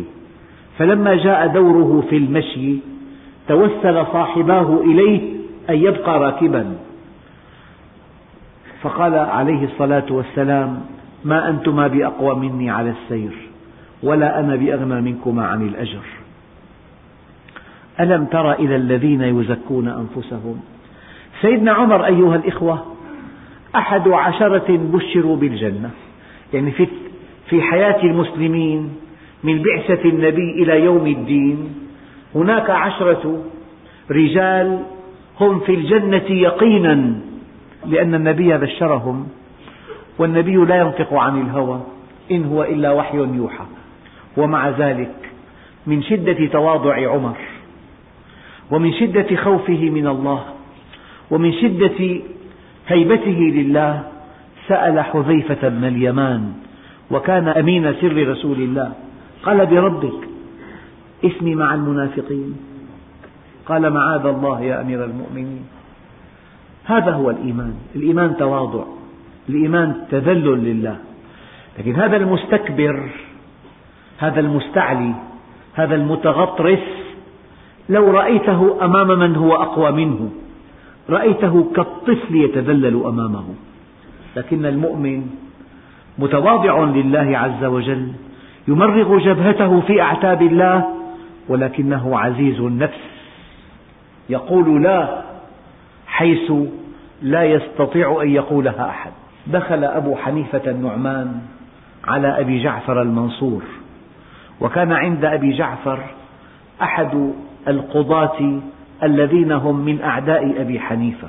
فلما 0.79 1.15
جاء 1.15 1.47
دوره 1.47 2.05
في 2.11 2.17
المشي 2.17 2.79
توسل 3.49 4.07
صاحباه 4.13 4.81
إليه 4.85 5.37
أن 5.71 5.75
يبقى 5.75 6.21
راكبا. 6.21 6.77
فقال 8.83 9.15
عليه 9.15 9.65
الصلاة 9.65 10.07
والسلام 10.11 10.81
ما 11.25 11.49
أنتما 11.49 11.87
بأقوى 11.87 12.35
مني 12.35 12.71
على 12.71 12.91
السير 12.91 13.33
ولا 14.03 14.41
أنا 14.41 14.57
بأغنى 14.57 15.01
منكما 15.01 15.47
عن 15.47 15.63
الأجر. 15.63 16.26
ألم 18.01 18.25
تر 18.25 18.53
إلى 18.53 18.77
الذين 18.77 19.23
يزكون 19.23 19.89
أنفسهم؟ 19.89 20.61
سيدنا 21.41 21.73
عمر 21.73 22.07
أيها 22.07 22.37
الإخوة 22.37 22.87
أحد 23.77 24.09
عشرة 24.09 24.77
بشروا 24.77 25.37
بالجنة. 25.37 25.91
يعني 26.55 26.71
في, 26.71 26.87
في 27.49 27.63
حياة 27.63 28.03
المسلمين 28.03 28.97
من 29.45 29.63
بعثة 29.63 30.09
النبي 30.09 30.63
إلى 30.63 30.85
يوم 30.85 31.07
الدين 31.07 31.75
هناك 32.35 32.71
عشرة 32.71 33.45
رجال 34.11 34.83
هم 35.41 35.61
في 35.61 35.75
الجنة 35.75 36.31
يقينا 36.31 37.15
لأن 37.87 38.15
النبي 38.15 38.59
بشرهم 38.59 39.29
والنبي 40.19 40.57
لا 40.57 40.77
ينطق 40.77 41.15
عن 41.15 41.41
الهوى 41.41 41.81
إن 42.31 42.45
هو 42.45 42.63
إلا 42.63 42.93
وحي 42.93 43.17
يوحى. 43.17 43.65
ومع 44.37 44.69
ذلك 44.69 45.15
من 45.87 46.03
شدة 46.03 46.47
تواضع 46.47 47.11
عمر 47.11 47.37
ومن 48.71 48.93
شدة 48.93 49.37
خوفه 49.37 49.91
من 49.91 50.07
الله 50.07 50.45
ومن 51.31 51.53
شدة 51.53 52.21
هيبته 52.89 53.41
لله 53.55 54.03
سأل 54.69 55.01
حذيفة 55.01 55.69
بن 55.69 55.85
اليمان 55.85 56.53
وكان 57.11 57.49
أمين 57.49 57.95
سر 58.01 58.29
رسول 58.29 58.57
الله 58.57 58.93
قال 59.43 59.67
بربك 59.67 60.29
اسمي 61.25 61.55
مع 61.55 61.75
المنافقين. 61.75 62.57
قال 63.67 63.91
معاذ 63.91 64.27
الله 64.27 64.61
يا 64.61 64.81
أمير 64.81 65.05
المؤمنين. 65.05 65.65
هذا 66.85 67.11
هو 67.11 67.31
الإيمان 67.31 67.75
الإيمان 67.97 68.37
تواضع 68.37 68.85
الإيمان 69.49 69.95
تذلل 70.11 70.65
لله. 70.65 70.97
لكن 71.79 71.95
هذا 71.95 72.17
المستكبر 72.17 73.11
هذا 74.19 74.41
المستعلي 74.41 75.15
هذا 75.75 75.95
المتغطرس 75.95 76.96
لو 77.89 78.11
رأيته 78.11 78.85
أمام 78.85 79.19
من 79.19 79.37
هو 79.37 79.55
أقوى 79.55 79.93
منه 79.93 80.31
رأيته 81.11 81.73
كالطفل 81.77 82.37
يتذلل 82.37 83.03
أمامه. 83.05 83.45
لكن 84.37 84.67
المؤمن 84.67 85.27
متواضع 86.19 86.85
لله 86.85 87.39
عز 87.39 87.65
وجل 87.65 88.13
يمرغ 88.69 89.19
جبهته 89.19 89.81
في 89.81 90.03
أعتاب 90.03 90.43
الله 90.43 90.85
ولكنه 91.49 92.19
عزيز 92.19 92.61
النفس. 92.61 93.01
يقول 94.29 94.83
لا 94.83 95.23
حيث 96.07 96.53
لا 97.23 97.45
يستطيع 97.45 98.23
أن 98.23 98.31
يقولها 98.31 98.89
أحد. 98.89 99.11
دخل 99.47 99.85
أبو 99.85 100.17
حنيفة 100.17 100.71
النعمان 100.71 101.41
على 102.05 102.41
أبي 102.41 102.63
جعفر 102.63 103.03
المنصور 103.03 103.63
وكان 104.61 104.93
عند 104.93 105.25
أبي 105.25 105.53
جعفر 105.53 105.99
أحد 106.83 107.33
القضاة 107.69 108.61
الذين 109.03 109.53
هم 109.53 109.77
من 109.77 110.03
أعداء 110.03 110.61
أبي 110.61 110.81
حنيفة. 110.81 111.29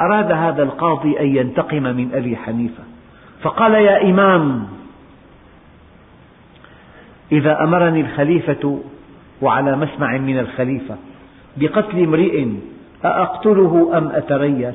أراد 0.00 0.32
هذا 0.32 0.62
القاضي 0.62 1.20
أن 1.20 1.36
ينتقم 1.36 1.82
من 1.82 2.10
أبي 2.14 2.36
حنيفة. 2.36 2.82
فقال 3.42 3.74
يا 3.74 4.02
إمام 4.02 4.66
إذا 7.32 7.64
أمرني 7.64 8.00
الخليفة 8.00 8.80
وعلى 9.42 9.76
مسمع 9.76 10.16
من 10.16 10.38
الخليفة 10.38 10.96
بقتل 11.56 12.02
امرئ 12.02 12.46
أأقتله 13.04 13.98
أم 13.98 14.08
أتريث 14.08 14.74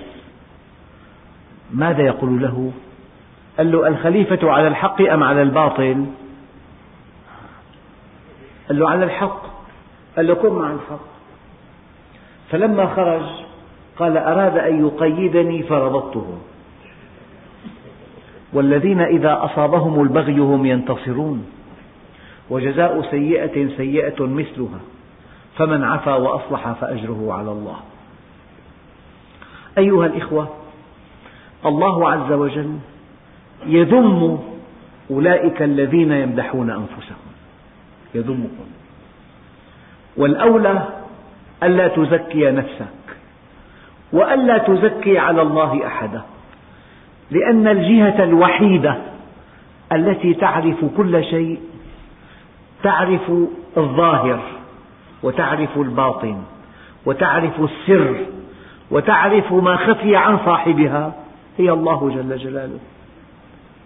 ماذا 1.74 2.02
يقول 2.02 2.42
له؟ 2.42 2.72
قال 3.58 3.72
له 3.72 3.88
الخليفة 3.88 4.52
على 4.52 4.68
الحق 4.68 5.02
أم 5.02 5.24
على 5.24 5.42
الباطل؟ 5.42 6.06
قال 8.68 8.80
له 8.80 8.90
على 8.90 9.06
الحق. 9.06 9.53
قال 10.18 10.28
له 10.28 10.34
كن 10.34 10.54
مع 10.54 10.72
الحق 10.72 11.00
فلما 12.52 12.96
خرج 12.96 13.22
قال 14.00 14.18
أراد 14.18 14.58
أن 14.58 14.88
يقيدني 14.88 15.64
فربطته. 15.64 16.38
والذين 18.54 19.02
إذا 19.02 19.46
أصابهم 19.46 20.02
البغي 20.02 20.38
هم 20.38 20.66
ينتصرون. 20.66 21.46
وجزاء 22.50 23.02
سيئة 23.12 23.78
سيئة 23.78 24.26
مثلها. 24.26 24.80
فمن 25.58 25.84
عفا 25.84 26.16
وأصلح 26.16 26.72
فأجره 26.72 27.34
على 27.34 27.52
الله. 27.52 27.78
أيها 29.78 30.06
الإخوة 30.06 30.50
الله 31.66 32.10
عز 32.12 32.32
وجل 32.32 32.78
يذم 33.66 34.40
أولئك 35.12 35.62
الذين 35.62 36.12
يمدحون 36.12 36.70
أنفسهم. 36.70 37.18
يذمهم. 38.16 38.83
والأولى 40.18 40.88
ألا 41.64 41.88
تزكي 41.88 42.52
نفسك 42.52 42.88
وألا 44.14 44.58
تزكي 44.58 45.18
على 45.20 45.42
الله 45.42 45.88
أحدا 45.88 46.22
لأن 47.32 47.68
الجهة 47.68 48.24
الوحيدة 48.24 48.98
التي 49.92 50.34
تعرف 50.34 50.86
كل 50.98 51.24
شيء 51.24 51.60
تعرف 52.84 53.32
الظاهر 53.78 54.40
وتعرف 55.24 55.78
الباطن 55.78 56.44
وتعرف 57.06 57.62
السر 57.62 58.16
وتعرف 58.92 59.54
ما 59.54 59.76
خفي 59.76 60.16
عن 60.16 60.40
صاحبها 60.46 61.14
هي 61.58 61.70
الله 61.70 62.10
جل 62.10 62.38
جلاله. 62.38 62.80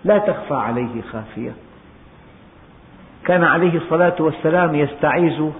لا 0.06 0.18
تخفى 0.18 0.54
عليه 0.54 1.02
خافية. 1.12 1.52
كان 3.26 3.44
عليه 3.44 3.78
الصلاة 3.78 4.16
والسلام 4.20 4.76
يستعيذ 4.76 5.52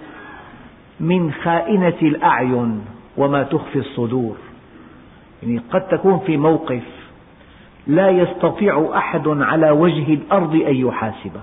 من 1.00 1.34
خائنة 1.34 1.98
الأعين 2.02 2.86
وما 3.18 3.44
تخفي 3.44 3.80
الصدور. 3.80 4.36
يعني 5.44 5.62
قد 5.72 5.88
تكون 5.88 6.20
في 6.20 6.38
موقف 6.38 6.84
لا 7.88 8.10
يستطيع 8.10 8.92
أحد 8.96 9.28
على 9.28 9.70
وجه 9.70 10.14
الأرض 10.14 10.56
أن 10.56 10.76
يحاسبك. 10.76 11.42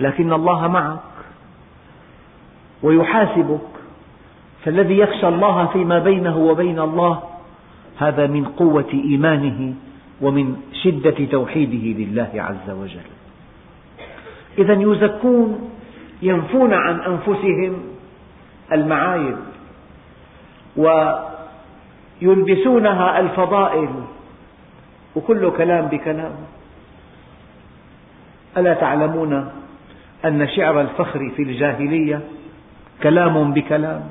لكن 0.00 0.32
الله 0.32 0.68
معك 0.68 1.00
ويحاسبك. 2.82 3.60
فالذي 4.64 4.98
يخشى 4.98 5.28
الله 5.28 5.66
فيما 5.66 5.98
بينه 5.98 6.36
وبين 6.36 6.78
الله 6.78 7.22
هذا 7.98 8.26
من 8.26 8.44
قوة 8.44 8.90
إيمانه 8.94 9.74
ومن 10.20 10.56
شدة 10.82 11.24
توحيده 11.24 12.00
لله 12.00 12.30
عز 12.34 12.70
وجل. 12.70 13.10
إذا 14.58 14.72
يزكون 14.72 15.70
ينفون 16.22 16.74
عن 16.74 17.00
أنفسهم 17.00 17.82
المعايب 18.72 19.36
ويلبسونها 22.22 23.20
الفضائل 23.20 23.88
وكل 25.16 25.50
كلام 25.50 25.86
بكلام. 25.86 26.32
ألا 28.56 28.74
تعلمون 28.74 29.50
أن 30.24 30.48
شعر 30.48 30.80
الفخر 30.80 31.30
في 31.36 31.42
الجاهلية 31.42 32.20
كلام 33.02 33.52
بكلام؟ 33.52 34.02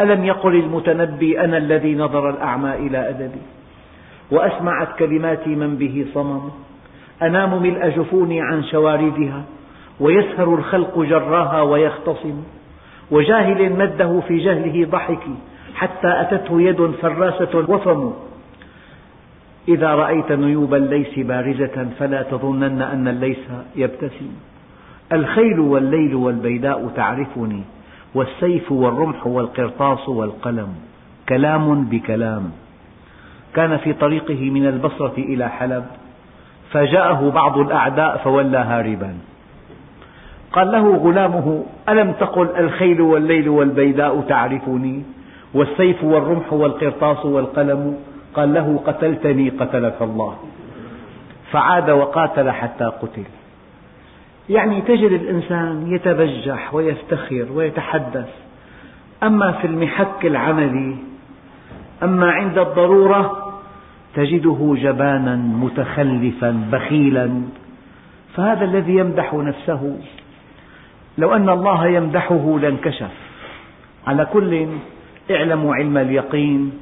ألم 0.00 0.24
يقل 0.24 0.54
المتنبي 0.54 1.40
أنا 1.40 1.56
الذي 1.56 1.94
نظر 1.94 2.30
الأعمى 2.30 2.74
إلى 2.74 3.08
أدبي 3.08 3.42
وأسمعت 4.30 4.98
كلماتي 4.98 5.50
من 5.50 5.76
به 5.76 6.06
صمم؟ 6.14 6.50
أنام 7.22 7.62
ملء 7.62 7.88
جفوني 7.88 8.40
عن 8.40 8.64
شواردها؟ 8.64 9.44
ويسهر 10.00 10.54
الخلق 10.54 10.98
جراها 10.98 11.62
ويختصم 11.62 12.42
وجاهل 13.10 13.72
مده 13.72 14.20
في 14.28 14.38
جهله 14.38 14.86
ضحكي 14.90 15.34
حتى 15.74 16.20
أتته 16.20 16.60
يد 16.60 16.90
فراسة 17.02 17.58
وفم. 17.68 18.12
إذا 19.68 19.94
رأيت 19.94 20.32
نيوب 20.32 20.74
الليث 20.74 21.18
بارزة 21.18 21.88
فلا 21.98 22.22
تظنن 22.22 22.82
أن 22.82 23.08
الليث 23.08 23.38
يبتسم. 23.76 24.30
الخيل 25.12 25.60
والليل 25.60 26.14
والبيداء 26.14 26.88
تعرفني 26.96 27.62
والسيف 28.14 28.72
والرمح 28.72 29.26
والقرطاس 29.26 30.08
والقلم. 30.08 30.68
كلام 31.28 31.84
بكلام. 31.84 32.50
كان 33.54 33.76
في 33.76 33.92
طريقه 33.92 34.50
من 34.50 34.66
البصرة 34.66 35.14
إلى 35.18 35.48
حلب 35.48 35.84
فجاءه 36.70 37.30
بعض 37.30 37.58
الأعداء 37.58 38.16
فولى 38.24 38.58
هاربا. 38.58 39.14
قال 40.52 40.72
له 40.72 40.96
غلامه 40.96 41.64
ألم 41.88 42.12
تقل 42.12 42.48
الخيل 42.56 43.00
والليل 43.00 43.48
والبيداء 43.48 44.20
تعرفني؟ 44.20 45.02
والسيف 45.54 46.04
والرمح 46.04 46.52
والقرطاس 46.52 47.26
والقلم؟ 47.26 47.96
قال 48.34 48.54
له 48.54 48.80
قتلتني 48.86 49.48
قتلك 49.48 50.02
الله. 50.02 50.36
فعاد 51.50 51.90
وقاتل 51.90 52.50
حتى 52.50 52.84
قتل. 52.84 53.24
يعني 54.48 54.80
تجد 54.80 55.12
الإنسان 55.12 55.94
يتبجح 55.94 56.74
ويفتخر 56.74 57.46
ويتحدث. 57.54 58.28
أما 59.22 59.52
في 59.52 59.66
المحك 59.66 60.26
العملي 60.26 60.96
أما 62.02 62.30
عند 62.30 62.58
الضرورة 62.58 63.52
تجده 64.14 64.74
جبانا 64.78 65.36
متخلفا 65.36 66.62
بخيلا. 66.72 67.42
فهذا 68.34 68.64
الذي 68.64 68.96
يمدح 68.96 69.34
نفسه. 69.34 69.96
لو 71.18 71.34
أن 71.34 71.48
الله 71.48 71.86
يمدحه 71.86 72.58
لانكشف. 72.60 73.10
على 74.06 74.24
كل 74.24 74.68
اعلموا 75.30 75.74
علم 75.74 75.98
اليقين 75.98 76.80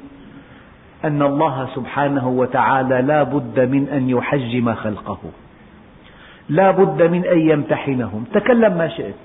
أن 1.05 1.21
الله 1.21 1.69
سبحانه 1.75 2.27
وتعالى 2.27 3.01
لا 3.01 3.23
بد 3.23 3.59
من 3.59 3.89
أن 3.89 4.09
يحجم 4.09 4.73
خلقه. 4.73 5.19
لا 6.49 6.71
بد 6.71 7.01
من 7.01 7.25
أن 7.25 7.39
يمتحنهم. 7.39 8.25
تكلم 8.33 8.77
ما 8.77 8.87
شئت. 8.87 9.15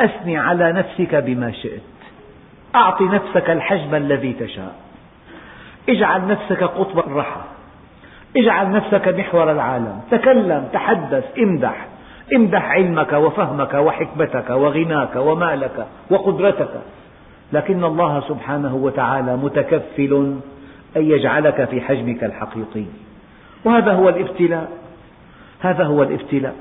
أثني 0.00 0.38
على 0.38 0.72
نفسك 0.72 1.14
بما 1.14 1.52
شئت. 1.52 1.82
أعط 2.74 3.02
نفسك 3.02 3.50
الحجم 3.50 3.94
الذي 3.94 4.32
تشاء. 4.32 4.74
اجعل 5.88 6.26
نفسك 6.26 6.62
قطب 6.62 6.98
الرحى 6.98 7.40
اجعل 8.36 8.70
نفسك 8.70 9.08
محور 9.08 9.52
العالم. 9.52 10.00
تكلم 10.10 10.68
تحدث 10.72 11.38
امدح. 11.38 11.89
امدح 12.36 12.70
علمك 12.70 13.12
وفهمك 13.12 13.74
وحكمتك 13.74 14.50
وغناك 14.50 15.16
ومالك 15.16 15.86
وقدرتك. 16.10 16.80
لكن 17.52 17.84
الله 17.84 18.20
سبحانه 18.28 18.74
وتعالى 18.74 19.36
متكفل 19.36 20.36
أن 20.96 21.02
يجعلك 21.02 21.64
في 21.64 21.80
حجمك 21.80 22.24
الحقيقي. 22.24 22.84
وهذا 23.64 23.92
هو 23.92 24.08
الابتلاء. 24.08 24.68
هذا 25.60 25.84
هو 25.84 26.02
الابتلاء. 26.02 26.54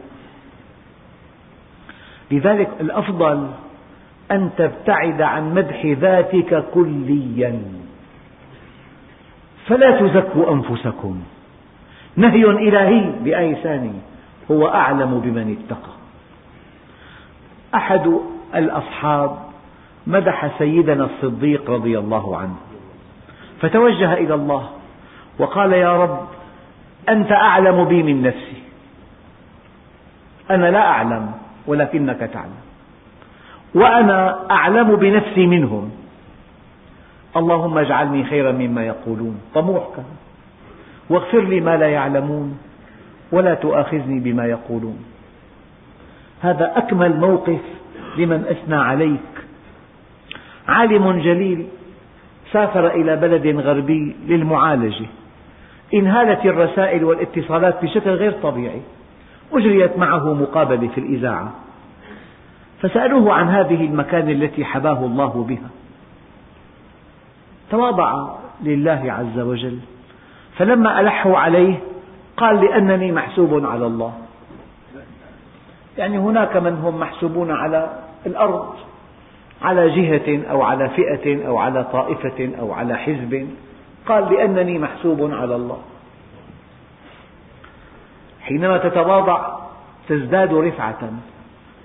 لذلك 2.32 2.70
الأفضل 2.82 3.48
أن 4.32 4.50
تبتعد 4.58 5.22
عن 5.22 5.54
مدح 5.54 5.86
ذاتك 5.86 6.64
كليا. 6.74 7.62
فلا 9.68 10.00
تزكوا 10.00 10.54
أنفسكم. 10.54 11.22
نهي 12.16 12.44
إلهي 12.44 13.12
بآية 13.24 13.56
ثانية 13.56 14.09
هو 14.52 14.68
أعلم 14.68 15.20
بمن 15.20 15.58
اتقى. 15.58 15.92
أحد 17.76 18.14
الأصحاب 18.56 19.38
مدح 20.08 20.58
سيدنا 20.58 21.06
الصديق 21.06 21.72
رضي 21.72 22.00
الله 22.00 22.38
عنه 22.38 22.56
فتوجه 23.62 24.14
إلى 24.14 24.34
الله 24.34 24.70
وقال 25.40 25.74
يا 25.74 26.04
رب 26.04 26.28
أنت 27.10 27.32
أعلم 27.32 27.86
بي 27.86 28.04
من 28.04 28.22
نفسي. 28.22 28.64
أنا 30.52 30.72
لا 30.72 30.88
أعلم 30.88 31.32
ولكنك 31.68 32.20
تعلم. 32.20 32.62
وأنا 33.76 34.52
أعلم 34.52 34.96
بنفسي 34.96 35.48
منهم. 35.48 35.92
اللهم 37.38 37.78
اجعلني 37.78 38.24
خيرا 38.24 38.52
مما 38.52 38.86
يقولون 38.86 39.42
طموح 39.56 39.84
كان 39.96 40.06
واغفر 41.10 41.42
لي 41.42 41.62
ما 41.62 41.78
لا 41.78 41.90
يعلمون. 41.90 42.69
ولا 43.32 43.54
تؤاخذني 43.54 44.20
بما 44.20 44.46
يقولون. 44.46 45.06
هذا 46.42 46.78
أكمل 46.78 47.20
موقف 47.20 47.60
لمن 48.18 48.46
أثنى 48.50 48.76
عليك. 48.76 49.20
عالم 50.68 51.12
جليل 51.12 51.68
سافر 52.52 52.88
إلى 52.88 53.16
بلد 53.16 53.48
غربي 53.48 54.16
للمعالجة. 54.28 55.06
إنهالت 55.94 56.46
الرسائل 56.46 57.04
والاتصالات 57.04 57.84
بشكل 57.84 58.10
غير 58.10 58.32
طبيعي. 58.32 58.82
أجريت 59.54 59.98
معه 59.98 60.34
مقابلة 60.34 60.88
في 60.88 60.98
الإذاعة. 60.98 61.54
فسألوه 62.82 63.34
عن 63.34 63.48
هذه 63.48 63.86
المكانة 63.86 64.32
التي 64.32 64.66
حباه 64.66 65.06
الله 65.06 65.46
بها. 65.50 65.70
تواضع 67.72 68.28
لله 68.64 69.14
عز 69.14 69.40
وجل. 69.40 69.80
فلما 70.58 71.00
ألحوا 71.00 71.38
عليه 71.38 71.80
قال 72.40 72.62
لأنني 72.62 73.12
محسوب 73.12 73.66
على 73.66 73.86
الله. 73.86 74.14
يعني 75.98 76.18
هناك 76.18 76.58
من 76.58 76.74
هم 76.74 77.00
محسوبون 77.00 77.52
على 77.52 78.00
الأرض 78.26 78.76
على 79.62 79.90
جهة 79.90 80.52
أو 80.52 80.62
على 80.62 80.90
فئة 80.90 81.48
أو 81.48 81.58
على 81.58 81.84
طائفة 81.84 82.52
أو 82.60 82.74
على 82.74 82.98
حزب. 82.98 83.50
قال 84.06 84.34
لأنني 84.34 84.80
محسوب 84.80 85.34
على 85.34 85.56
الله. 85.56 85.82
حينما 88.42 88.78
تتواضع 88.78 89.60
تزداد 90.10 90.54
رفعة. 90.54 91.12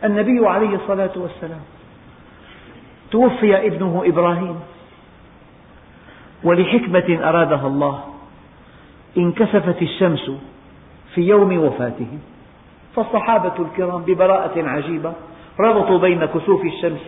النبي 0.05 0.47
عليه 0.47 0.75
الصلاة 0.75 1.13
والسلام 1.17 1.61
توفي 3.11 3.67
ابنه 3.67 4.03
إبراهيم 4.07 4.61
ولحكمة 6.45 7.29
أرادها 7.29 7.67
الله. 7.67 8.14
انكسفت 9.19 9.83
الشمس 9.83 10.31
في 11.15 11.21
يوم 11.21 11.59
وفاته. 11.59 12.19
فالصحابة 12.97 13.53
الكرام 13.59 14.03
ببراءة 14.03 14.69
عجيبة 14.69 15.13
ربطوا 15.61 15.99
بين 15.99 16.25
كسوف 16.25 16.65
الشمس 16.65 17.01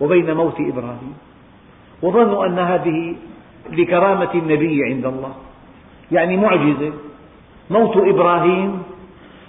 وبين 0.00 0.34
موت 0.34 0.60
إبراهيم 0.60 1.14
وظنوا 2.02 2.46
أن 2.46 2.58
هذه 2.58 3.16
لكرامة 3.70 4.34
النبي 4.34 4.84
عند 4.84 5.06
الله. 5.06 5.34
يعني 6.12 6.36
معجزة 6.36 6.92
موت 7.70 7.96
إبراهيم 7.96 8.82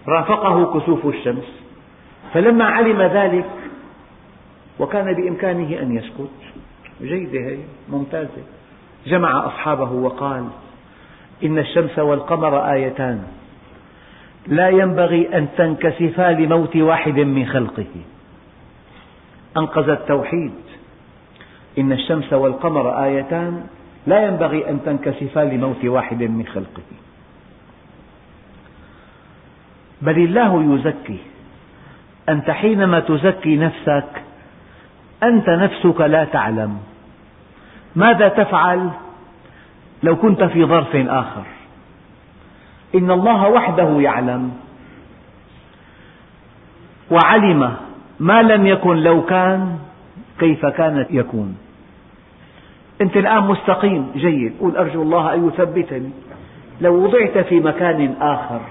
رافقه 0.07 0.79
كسوف 0.79 1.05
الشمس. 1.05 1.65
فلما 2.33 2.65
علم 2.65 3.01
ذلك 3.01 3.49
وكان 4.79 5.13
بإمكانه 5.13 5.81
أن 5.81 5.95
يسكت 5.95 6.29
جيدة 7.01 7.39
هي 7.39 7.57
ممتازة 7.89 8.43
جمع 9.07 9.45
أصحابه 9.45 9.91
وقال 9.91 10.47
إن 11.43 11.57
الشمس 11.57 11.99
والقمر 11.99 12.71
آيتان. 12.71 13.23
لا 14.47 14.69
ينبغي 14.69 15.37
أن 15.37 15.47
تنكسفا 15.57 16.31
لموت 16.31 16.75
واحد 16.75 17.19
من 17.19 17.45
خلقه. 17.45 17.95
أنقذ 19.57 19.89
التوحيد. 19.89 20.53
إن 21.77 21.91
الشمس 21.91 22.33
والقمر 22.33 23.03
آيتان. 23.03 23.67
لا 24.07 24.27
ينبغي 24.27 24.69
أن 24.69 24.79
تنكسفا 24.85 25.39
لموت 25.39 25.85
واحد 25.85 26.23
من 26.23 26.45
خلقه. 26.45 26.89
بل 30.01 30.17
الله 30.17 30.75
يزكي. 30.75 31.19
أنت 32.29 32.51
حينما 32.51 32.99
تزكي 32.99 33.57
نفسك 33.57 34.11
أنت 35.23 35.49
نفسك 35.49 36.01
لا 36.01 36.25
تعلم. 36.25 36.77
ماذا 37.95 38.27
تفعل؟ 38.27 38.89
لو 40.03 40.15
كنت 40.15 40.43
في 40.43 40.65
ظرف 40.65 40.95
آخر. 40.95 41.43
إن 42.95 43.11
الله 43.11 43.49
وحده 43.49 44.01
يعلم 44.01 44.51
وعلم 47.11 47.75
ما 48.19 48.41
لم 48.41 48.65
يكن 48.65 48.95
لو 48.97 49.25
كان 49.25 49.77
كيف 50.39 50.65
كان 50.65 51.05
يكون. 51.09 51.57
أنت 53.01 53.17
الآن 53.17 53.43
مستقيم 53.43 54.11
جيد. 54.15 54.53
قل 54.61 54.77
أرجو 54.77 55.01
الله 55.01 55.33
أن 55.33 55.47
يثبتني. 55.47 56.09
لو 56.81 57.03
وضعت 57.03 57.37
في 57.37 57.59
مكان 57.59 58.15
آخر 58.21 58.61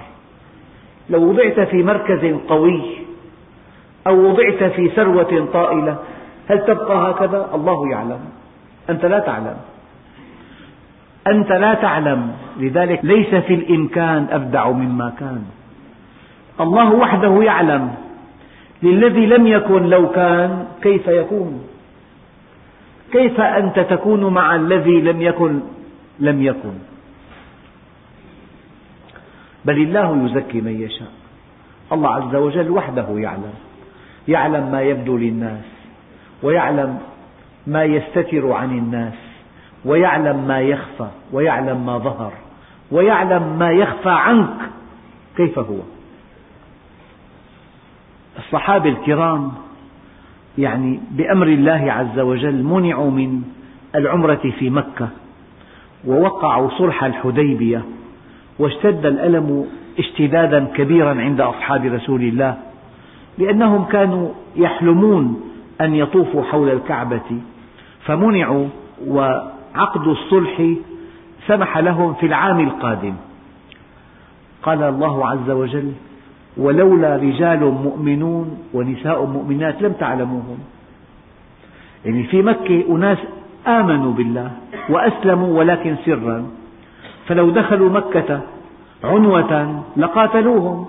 لو 1.11 1.31
وضعت 1.31 1.61
في 1.61 1.83
مركز 1.83 2.25
قوي 2.49 2.83
أو 4.07 4.31
وضعت 4.31 4.65
في 4.65 4.89
ثروة 4.89 5.49
طائلة 5.53 5.97
هل 6.49 6.65
تبقى 6.67 7.11
هكذا؟ 7.11 7.51
الله 7.55 7.91
يعلم. 7.91 8.21
أنت 8.91 9.05
لا 9.05 9.19
تعلم. 9.19 9.57
أنت 11.27 11.53
لا 11.53 11.75
تعلم. 11.75 12.33
لذلك 12.57 13.01
ليس 13.05 13.35
في 13.35 13.55
الإمكان 13.55 14.27
أبدع 14.31 14.71
مما 14.71 15.13
كان. 15.21 15.45
الله 16.61 16.95
وحده 16.95 17.43
يعلم. 17.43 17.95
للذي 18.83 19.27
لم 19.27 19.47
يكن 19.47 19.83
لو 19.83 20.11
كان 20.11 20.67
كيف 20.83 21.09
يكون. 21.09 21.65
كيف 23.13 23.41
أنت 23.41 23.81
تكون 23.81 24.35
مع 24.35 24.55
الذي 24.55 25.01
لم 25.01 25.23
يكن 25.23 25.61
لم 26.21 26.43
يكن. 26.43 26.75
بل 29.65 29.83
الله 29.83 30.25
يزكي 30.25 30.61
من 30.61 30.81
يشاء. 30.81 31.13
الله 31.93 32.15
عز 32.15 32.35
وجل 32.35 32.71
وحده 32.71 33.07
يعلم. 33.09 33.55
يعلم 34.29 34.73
ما 34.73 34.83
يبدو 34.83 35.17
للناس. 35.17 35.65
ويعلم 36.43 36.99
ما 37.67 37.85
يستتر 37.85 38.53
عن 38.53 38.71
الناس. 38.79 39.34
ويعلم 39.85 40.49
ما 40.49 40.61
يخفى 40.61 41.09
ويعلم 41.33 41.87
ما 41.87 41.99
ظهر 41.99 42.33
ويعلم 42.91 43.59
ما 43.59 43.71
يخفى 43.71 44.11
عنك. 44.11 44.57
كيف 45.37 45.59
هو؟ 45.59 45.79
الصحابة 48.39 48.89
الكرام 48.89 49.53
يعني 50.59 51.01
بأمر 51.11 51.47
الله 51.47 51.93
عز 51.93 52.19
وجل 52.19 52.63
منعوا 52.63 53.11
من 53.11 53.43
العمرة 53.95 54.53
في 54.59 54.71
مكة 54.71 55.09
ووقعوا 56.07 56.71
صلح 56.79 57.05
الحديبية 57.05 57.83
واشتد 58.59 59.07
الألم 59.07 59.67
اشتدادا 59.99 60.65
كبيرا 60.65 61.21
عند 61.21 61.41
أصحاب 61.41 61.85
رسول 61.85 62.23
الله 62.23 62.57
لأنهم 63.39 63.85
كانوا 63.85 64.29
يحلمون 64.57 65.51
أن 65.81 65.95
يطوفوا 65.95 66.43
حول 66.43 66.69
الكعبة. 66.69 67.41
فمنعوا 68.05 68.69
وعقد 69.75 70.07
الصلح 70.07 70.71
سمح 71.47 71.79
لهم 71.79 72.15
في 72.15 72.27
العام 72.27 72.61
القادم. 72.61 73.15
قال 74.63 74.83
الله 74.83 75.29
عز 75.29 75.51
وجل 75.51 75.93
ولولا 76.57 77.17
رجال 77.17 77.61
مؤمنون 77.61 78.59
ونساء 78.75 79.27
مؤمنات 79.27 79.83
لم 79.83 79.93
تعلموهم. 79.93 80.59
يعني 82.05 82.23
في 82.23 82.43
مكة 82.43 82.85
أناس 82.91 83.19
آمنوا 83.67 84.13
بالله 84.13 84.51
وأسلموا 84.89 85.59
ولكن 85.59 85.97
سرا. 86.05 86.47
فلو 87.27 87.51
دخلوا 87.51 87.91
مكة 87.91 88.41
عنوة 89.05 89.83
لقاتلوهم. 89.97 90.87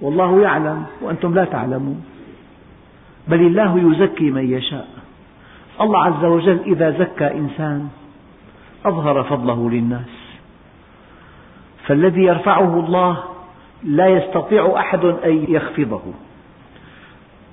والله 0.00 0.40
يعلم 0.40 0.84
وأنتم 1.02 1.34
لا 1.34 1.44
تعلمون. 1.44 2.04
بل 3.28 3.40
الله 3.40 3.92
يزكي 3.92 4.30
من 4.30 4.52
يشاء. 4.52 4.88
الله 5.80 6.04
عز 6.04 6.24
وجل 6.24 6.58
إذا 6.66 6.90
زكى 6.90 7.26
إنسان 7.34 7.88
أظهر 8.86 9.22
فضله 9.22 9.70
للناس. 9.70 10.34
فالذي 11.86 12.22
يرفعه 12.22 12.80
الله 12.80 13.22
لا 13.82 14.08
يستطيع 14.08 14.74
أحد 14.76 15.04
أن 15.04 15.44
يخفضه. 15.48 16.02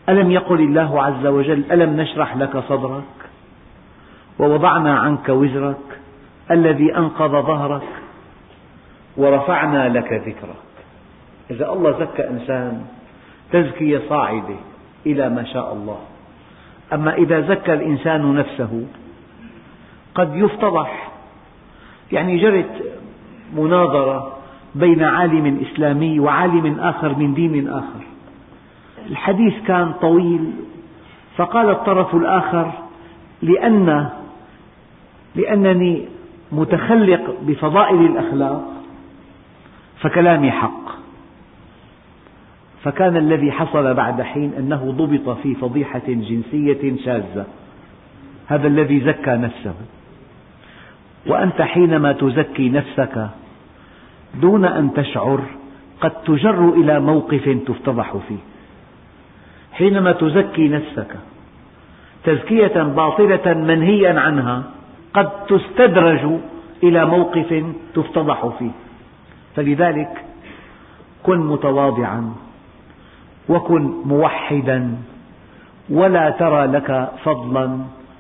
ألم 0.10 0.32
يقل 0.32 0.60
الله 0.60 1.04
عز 1.04 1.26
وجل 1.26 1.72
ألم 1.72 2.02
نشرح 2.02 2.38
لك 2.38 2.58
صدرك 2.58 3.04
ووضعنا 4.40 5.00
عنك 5.00 5.30
وزرك 5.30 6.00
الذي 6.52 6.98
أنقض 6.98 7.32
ظهرك 7.32 7.88
ورفعنا 9.18 9.90
لك 9.90 10.14
ذكرك. 10.14 10.56
إذا 11.52 11.74
الله 11.74 12.00
زكى 12.00 12.30
إنسان 12.30 12.86
تزكية 13.52 14.02
صاعدة 14.10 14.56
إلى 15.06 15.30
ما 15.30 15.44
شاء 15.44 15.74
الله. 15.74 16.00
أما 16.94 17.14
إذا 17.14 17.42
زكى 17.42 17.74
الإنسان 17.74 18.36
نفسه 18.36 18.86
قد 20.16 20.36
يفتضح 20.36 21.11
يعني 22.12 22.38
جرت 22.38 22.94
مناظرة 23.56 24.38
بين 24.76 25.04
عالم 25.04 25.62
إسلامي 25.62 26.20
وعالم 26.20 26.80
آخر 26.80 27.16
من 27.16 27.34
دين 27.34 27.68
آخر. 27.68 28.02
الحديث 29.10 29.54
كان 29.68 29.94
طويل 30.02 30.52
فقال 31.38 31.70
الطرف 31.70 32.16
الآخر 32.16 32.72
لأن 33.42 34.10
لأنني 35.36 36.06
متخلق 36.52 37.36
بفضائل 37.42 38.06
الأخلاق 38.06 38.74
فكلامي 40.00 40.52
حق. 40.52 40.92
فكان 42.84 43.18
الذي 43.18 43.52
حصل 43.52 43.94
بعد 43.94 44.22
حين 44.22 44.54
أنه 44.58 44.92
ضبط 44.98 45.38
في 45.38 45.56
فضيحة 45.56 46.02
جنسية 46.08 46.96
شاذة. 47.06 47.46
هذا 48.48 48.68
الذي 48.68 49.00
زكى 49.00 49.32
نفسه. 49.32 49.74
وأنت 51.28 51.62
حينما 51.62 52.12
تزكي 52.12 52.70
نفسك 52.70 53.28
دون 54.42 54.66
أن 54.66 54.94
تشعر 54.94 55.42
قد 56.02 56.12
تجر 56.12 56.70
إلى 56.70 57.00
موقف 57.00 57.58
تفتضح 57.68 58.18
فيه. 58.28 58.38
حينما 59.74 60.12
تزكي 60.12 60.68
نفسك 60.68 61.16
تزكية 62.24 62.84
باطلة 62.84 63.54
منهيا 63.54 64.20
عنها 64.20 64.64
قد 65.14 65.30
تستدرج 65.46 66.40
إلى 66.84 67.06
موقف 67.06 67.66
تفتضح 67.94 68.48
فيه. 68.60 68.72
فلذلك 69.56 70.26
كن 71.24 71.40
متواضعا 71.40 72.34
وكن 73.50 73.94
موحدا 74.06 74.98
ولا 75.90 76.30
ترى 76.30 76.66
لك 76.66 77.12
فضلا 77.24 77.78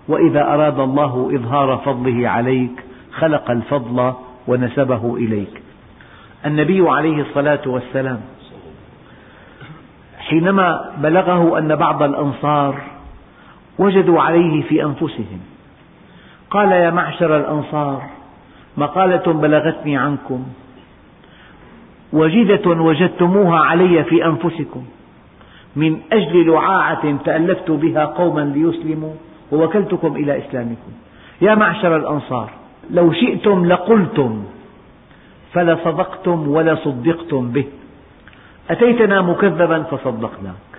وإذا 0.07 0.41
أراد 0.41 0.79
الله 0.79 1.31
إظهار 1.35 1.77
فضله 1.77 2.29
عليك 2.29 2.83
خلق 3.13 3.51
الفضل 3.51 4.13
ونسبه 4.47 5.15
إليك. 5.17 5.61
النبي 6.45 6.89
عليه 6.89 7.21
الصلاة 7.21 7.61
والسلام 7.65 8.21
حينما 10.19 10.91
بلغه 10.97 11.59
أن 11.59 11.75
بعض 11.75 12.03
الأنصار 12.03 12.81
وجدوا 13.79 14.21
عليه 14.21 14.63
في 14.63 14.83
أنفسهم 14.83 15.39
قال 16.49 16.71
يا 16.71 16.89
معشر 16.89 17.37
الأنصار 17.37 18.03
مقالة 18.77 19.33
بلغتني 19.33 19.97
عنكم 19.97 20.45
وجدة 22.13 22.69
وجدتموها 22.69 23.59
علي 23.59 24.03
في 24.03 24.25
أنفسكم 24.25 24.85
من 25.75 26.01
أجل 26.11 26.47
لعاعة 26.47 27.17
تألفت 27.25 27.71
بها 27.71 28.05
قوما 28.05 28.41
ليسلموا 28.41 29.13
ووكلتكم 29.51 30.15
إلى 30.15 30.37
إسلامكم. 30.37 30.91
يا 31.41 31.55
معشر 31.55 31.95
الأنصار 31.95 32.60
لو 32.91 33.13
شئتم 33.13 33.65
لقلتم 33.65 34.43
فلصدقتم 35.53 36.47
ولصدقتم 36.47 37.51
به. 37.51 37.65
أتيتنا 38.69 39.21
مكذبا 39.21 39.83
فصدقناك 39.83 40.71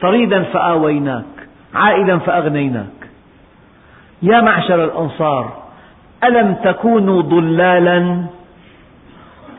طريدا 0.00 0.42
فآويناك 0.42 1.34
عائلا 1.74 2.18
فأغنيناك. 2.18 3.00
يا 4.22 4.40
معشر 4.40 4.84
الأنصار 4.84 5.62
ألم 6.24 6.54
تكونوا 6.54 7.22
ضلالا؟ 7.22 8.24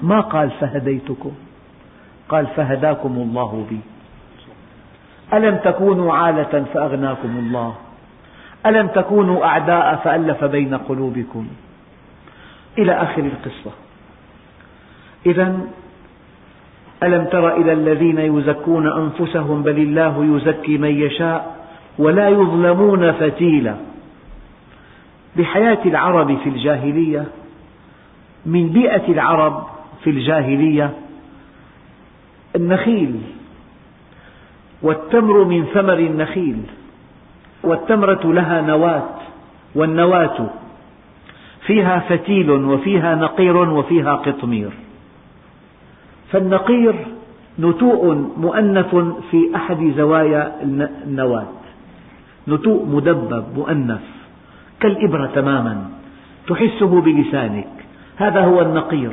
ما 0.02 0.20
قال 0.20 0.50
فهديتكم 0.50 1.32
قال 2.30 2.48
فهداكم 2.48 3.14
الله 3.16 3.66
بي. 3.70 3.80
ألم 5.34 5.56
تكونوا 5.58 6.14
عالة 6.14 6.66
فأغناكم 6.74 7.38
الله؟ 7.40 7.76
ألم 8.66 8.88
تكونوا 8.88 9.46
أعداء 9.46 9.96
فألف 10.04 10.44
بين 10.44 10.76
قلوبكم؟ 10.76 11.48
إلى 12.78 12.92
آخر 12.92 13.22
القصة. 13.22 13.72
إذا 15.26 15.60
ألم 17.04 17.26
تر 17.26 17.58
إلى 17.58 17.74
الذين 17.74 18.18
يزكون 18.18 18.92
أنفسهم 18.92 19.64
بل 19.64 19.78
الله 19.78 20.36
يزكي 20.36 20.78
من 20.78 21.02
يشاء 21.02 21.56
ولا 21.98 22.30
يظلمون 22.30 23.12
فتيلا. 23.12 23.76
بحياة 25.36 25.80
العرب 25.86 26.38
في 26.38 26.50
الجاهلية 26.50 27.26
من 28.46 28.70
بيئة 28.70 29.12
العرب 29.12 29.68
في 30.04 30.10
الجاهلية 30.10 30.94
النخيل 32.56 33.22
والتمر 34.82 35.44
من 35.44 35.66
ثمر 35.66 36.00
النخيل. 36.00 36.58
والتمرة 37.66 38.34
لها 38.34 38.62
نواة 38.62 39.10
والنواة 39.76 40.50
فيها 41.66 42.00
فتيل 42.00 42.52
وفيها 42.52 43.16
نقير 43.16 43.58
وفيها 43.58 44.16
قطمير. 44.16 44.70
فالنقير 46.32 46.96
نتوء 47.60 48.30
مؤنث 48.38 48.96
في 49.32 49.56
أحد 49.56 49.94
زوايا 49.98 50.56
النواة. 51.08 51.48
نتوء 52.48 52.86
مدبب 52.86 53.46
مؤنث. 53.56 54.02
كالإبرة 54.80 55.26
تماما 55.36 55.90
تحسه 56.48 57.02
بلسانك. 57.02 57.68
هذا 58.18 58.42
هو 58.42 58.62
النقير. 58.62 59.12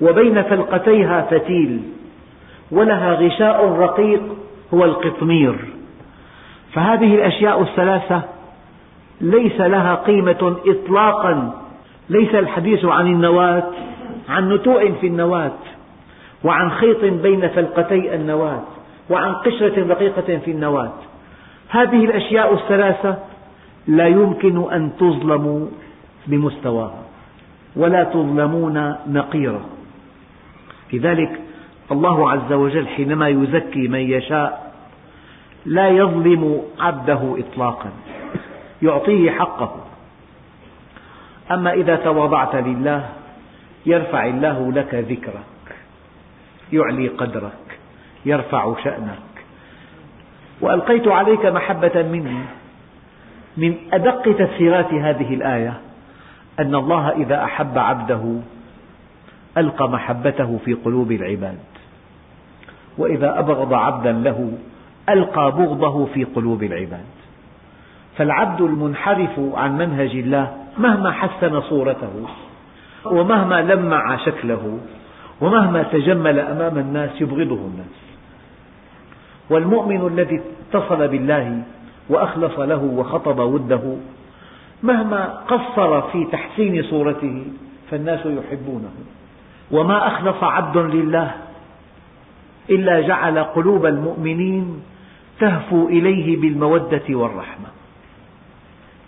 وبين 0.00 0.42
فلقتيها 0.42 1.22
فتيل 1.22 1.80
ولها 2.70 3.14
غشاء 3.14 3.68
رقيق 3.68 4.22
هو 4.74 4.84
القطمير. 4.84 5.54
فهذه 6.72 7.14
الأشياء 7.14 7.62
الثلاثة 7.62 8.22
ليس 9.20 9.60
لها 9.60 9.94
قيمة 9.94 10.56
إطلاقا. 10.66 11.54
ليس 12.08 12.34
الحديث 12.34 12.84
عن 12.84 13.06
النواة 13.06 13.70
عن 14.28 14.52
نتوء 14.52 14.92
في 14.92 15.06
النواة 15.06 15.58
وعن 16.44 16.70
خيط 16.70 17.04
بين 17.04 17.48
فلقتي 17.48 18.14
النواة 18.14 18.62
وعن 19.10 19.32
قشرة 19.34 19.86
رقيقة 19.88 20.38
في 20.38 20.50
النواة. 20.50 20.92
هذه 21.68 22.04
الأشياء 22.04 22.54
الثلاثة 22.54 23.18
لا 23.86 24.06
يمكن 24.06 24.72
أن 24.72 24.90
تظلموا 24.98 25.66
بمستواها 26.26 27.02
ولا 27.76 28.04
تظلمون 28.04 28.94
نقيرا 29.08 29.60
لذلك 30.92 31.40
الله 31.92 32.30
عز 32.30 32.52
وجل 32.52 32.86
حينما 32.86 33.28
يزكي 33.28 33.88
من 33.88 34.00
يشاء 34.00 34.69
لا 35.66 35.88
يظلم 35.88 36.62
عبده 36.78 37.36
إطلاقا. 37.38 37.90
يعطيه 38.82 39.30
حقه. 39.30 39.76
أما 41.50 41.72
إذا 41.72 41.96
تواضعت 41.96 42.54
لله 42.54 43.08
يرفع 43.86 44.26
الله 44.26 44.72
لك 44.72 44.94
ذكرك. 44.94 45.76
يعلي 46.72 47.08
قدرك. 47.08 47.78
يرفع 48.24 48.74
شأنك. 48.84 49.18
وألقيت 50.60 51.08
عليك 51.08 51.46
محبة 51.46 52.02
مني. 52.02 52.44
من 53.56 53.76
أدق 53.92 54.36
تفسيرات 54.38 54.94
هذه 54.94 55.34
الآية 55.34 55.80
أن 56.58 56.74
الله 56.74 57.10
إذا 57.10 57.44
أحب 57.44 57.78
عبده 57.78 58.40
ألقى 59.58 59.88
محبته 59.88 60.58
في 60.64 60.72
قلوب 60.74 61.12
العباد. 61.12 61.58
وإذا 62.98 63.38
أبغض 63.38 63.74
عبدا 63.74 64.12
له 64.12 64.52
ألقى 65.08 65.52
بغضه 65.52 66.06
في 66.06 66.24
قلوب 66.24 66.62
العباد. 66.62 67.04
فالعبد 68.16 68.60
المنحرف 68.60 69.40
عن 69.54 69.78
منهج 69.78 70.10
الله 70.10 70.56
مهما 70.78 71.10
حسن 71.12 71.60
صورته 71.60 72.12
ومهما 73.04 73.62
لمع 73.62 74.16
شكله 74.16 74.78
ومهما 75.40 75.82
تجمل 75.82 76.38
أمام 76.40 76.78
الناس 76.78 77.20
يبغضه 77.20 77.60
الناس. 77.60 77.96
والمؤمن 79.50 80.06
الذي 80.06 80.40
اتصل 80.74 81.08
بالله 81.08 81.62
وأخلص 82.08 82.58
له 82.58 82.82
وخطب 82.84 83.38
وده 83.38 83.96
مهما 84.82 85.24
قصر 85.24 86.02
في 86.02 86.24
تحسين 86.32 86.82
صورته 86.82 87.46
فالناس 87.90 88.20
يحبونه. 88.26 88.90
وما 89.70 90.06
أخلص 90.06 90.42
عبد 90.42 90.76
لله 90.76 91.30
إلا 92.70 93.00
جعل 93.00 93.38
قلوب 93.38 93.86
المؤمنين 93.86 94.82
تهفو 95.40 95.88
إليه 95.88 96.40
بالمودة 96.40 97.02
والرحمة. 97.10 97.68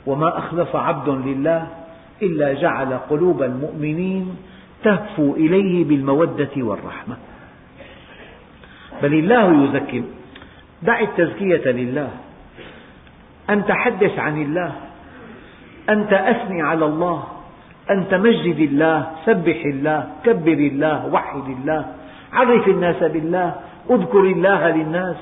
وما 0.07 0.38
أخلص 0.38 0.77
عبد 0.77 1.09
لله 1.09 1.66
إلا 2.23 2.53
جعل 2.53 2.92
قلوب 2.92 3.42
المؤمنين 3.42 4.37
تهفو 4.85 5.35
إليه 5.35 5.85
بالمودة 5.85 6.51
والرحمة. 6.57 7.16
بل 9.03 9.14
الله 9.14 9.64
يزكي. 9.64 10.05
دع 10.83 11.01
التزكية 11.01 11.71
لله. 11.71 12.11
أنت 13.51 13.73
حدث 13.73 14.18
عن 14.18 14.42
الله. 14.42 14.73
أنت 15.88 16.12
أثني 16.12 16.62
على 16.62 16.85
الله. 16.85 17.25
أنت 17.90 18.14
مجد 18.14 18.59
الله. 18.59 19.11
سبح 19.27 19.64
الله. 19.64 20.09
كبر 20.25 20.53
الله. 20.53 21.07
وحد 21.07 21.49
الله. 21.49 21.87
عرف 22.33 22.68
الناس 22.68 23.03
بالله. 23.03 23.55
اذكر 23.90 24.21
الله 24.21 24.71
للناس. 24.71 25.16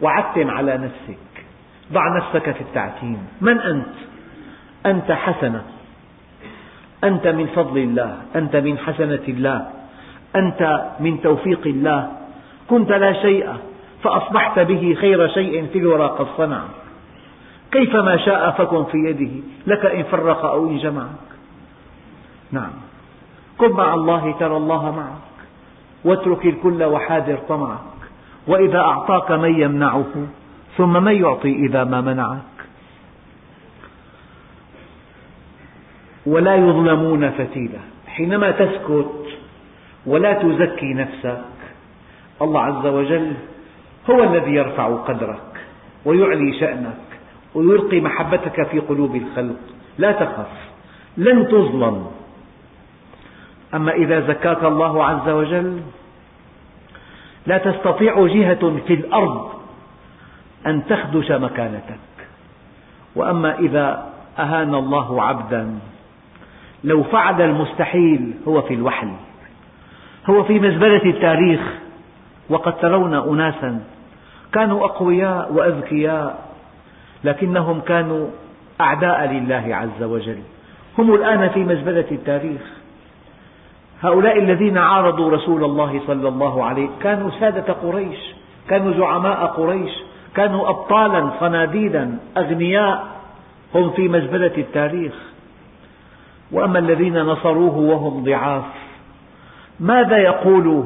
وعتم 0.00 0.50
على 0.50 0.78
نفسك. 0.78 1.44
ضع 1.92 2.16
نفسك 2.16 2.50
في 2.50 2.60
التعتيم. 2.60 3.26
من 3.40 3.60
أنت؟ 3.60 3.94
أنت 4.86 5.12
حسنة. 5.12 5.62
أنت 7.04 7.26
من 7.26 7.46
فضل 7.46 7.78
الله. 7.78 8.16
أنت 8.36 8.56
من 8.56 8.78
حسنة 8.78 9.24
الله. 9.28 9.70
أنت 10.36 10.90
من 11.00 11.20
توفيق 11.20 11.66
الله. 11.66 12.12
كنت 12.68 12.90
لا 12.90 13.12
شيء 13.12 13.48
فأصبحت 14.02 14.58
به 14.58 14.96
خير 15.00 15.28
شيء 15.28 15.66
في 15.72 15.78
الورى 15.78 16.06
قد 16.06 16.26
صنع 16.36 16.62
كيفما 17.72 18.16
شاء 18.16 18.50
فكن 18.50 18.84
في 18.84 18.98
يده. 18.98 19.32
لك 19.66 19.86
إن 19.86 20.02
فرق 20.02 20.44
أو 20.44 20.68
إن 20.68 20.78
جمعك 20.78 21.28
نعم. 22.50 22.72
كن 23.58 23.70
مع 23.72 23.94
الله 23.94 24.34
ترى 24.40 24.56
الله 24.56 24.90
معك. 24.90 25.32
واترك 26.04 26.46
الكل 26.46 26.84
وحاذر 26.84 27.38
طمعك. 27.48 27.91
وإذا 28.46 28.78
أعطاك 28.78 29.30
من 29.30 29.60
يمنعه 29.60 30.26
ثم 30.76 31.04
من 31.04 31.12
يعطي 31.12 31.52
إذا 31.52 31.84
ما 31.84 32.00
منعك؟ 32.00 32.52
ولا 36.26 36.54
يظلمون 36.54 37.30
فتيلا 37.30 37.78
حينما 38.06 38.50
تسكت 38.50 39.26
ولا 40.06 40.32
تزكي 40.32 40.94
نفسك 40.94 41.44
الله 42.42 42.62
عز 42.62 42.86
وجل 42.86 43.32
هو 44.10 44.22
الذي 44.22 44.50
يرفع 44.50 44.96
قدرك 44.96 45.64
ويعلي 46.04 46.60
شأنك 46.60 46.96
ويلقي 47.54 48.00
محبتك 48.00 48.66
في 48.66 48.78
قلوب 48.78 49.16
الخلق. 49.16 49.60
لا 49.98 50.12
تخف 50.12 50.52
لن 51.16 51.48
تظلم. 51.48 52.06
أما 53.74 53.92
إذا 53.92 54.20
زكاك 54.20 54.64
الله 54.64 55.04
عز 55.04 55.28
وجل 55.28 55.80
لا 57.46 57.58
تستطيع 57.58 58.26
جهة 58.26 58.80
في 58.86 58.94
الأرض 58.94 59.50
أن 60.66 60.86
تخدش 60.86 61.30
مكانتك. 61.30 61.98
وأما 63.16 63.58
إذا 63.58 64.12
أهان 64.38 64.74
الله 64.74 65.22
عبدا 65.22 65.78
لو 66.84 67.02
فعل 67.02 67.42
المستحيل 67.42 68.34
هو 68.48 68.62
في 68.62 68.74
الوحل 68.74 69.08
هو 70.30 70.44
في 70.44 70.60
مزبلة 70.60 71.04
التاريخ 71.04 71.60
وقد 72.48 72.76
ترون 72.78 73.14
أناسا 73.14 73.80
كانوا 74.52 74.84
أقوياء 74.84 75.52
وأذكياء 75.52 76.48
لكنهم 77.24 77.80
كانوا 77.80 78.28
أعداء 78.80 79.32
لله 79.32 79.76
عز 79.76 80.02
وجل. 80.02 80.38
هم 80.98 81.14
الآن 81.14 81.48
في 81.48 81.64
مزبلة 81.64 82.04
التاريخ. 82.10 82.60
هؤلاء 84.02 84.38
الذين 84.38 84.78
عارضوا 84.78 85.30
رسول 85.30 85.64
الله 85.64 86.00
صلى 86.06 86.28
الله 86.28 86.64
عليه 86.64 86.88
كانوا 87.02 87.30
سادة 87.40 87.72
قريش 87.72 88.18
كانوا 88.68 88.92
زعماء 88.92 89.46
قريش 89.46 89.90
كانوا 90.34 90.68
أبطالا 90.68 91.30
صناديدا 91.40 92.18
أغنياء. 92.36 93.06
هم 93.74 93.90
في 93.90 94.08
مزبلة 94.08 94.52
التاريخ. 94.58 95.12
وأما 96.52 96.78
الذين 96.78 97.22
نصروه 97.22 97.76
وهم 97.76 98.24
ضعاف 98.24 98.64
ماذا 99.80 100.18
يقول 100.18 100.84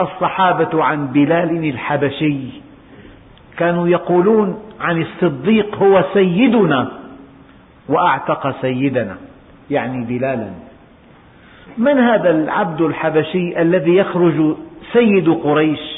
الصحابة 0.00 0.84
عن 0.84 1.06
بلال 1.06 1.68
الحبشي؟ 1.68 2.40
كانوا 3.56 3.88
يقولون 3.88 4.60
عن 4.80 5.02
الصديق 5.02 5.76
هو 5.76 6.04
سيدنا 6.12 6.92
وأعتق 7.88 8.60
سيدنا 8.60 9.16
يعني 9.70 10.04
بلالا. 10.04 10.50
من 11.78 11.98
هذا 11.98 12.30
العبد 12.30 12.80
الحبشي 12.80 13.62
الذي 13.62 13.96
يخرج 13.96 14.56
سيد 14.92 15.28
قريش 15.28 15.96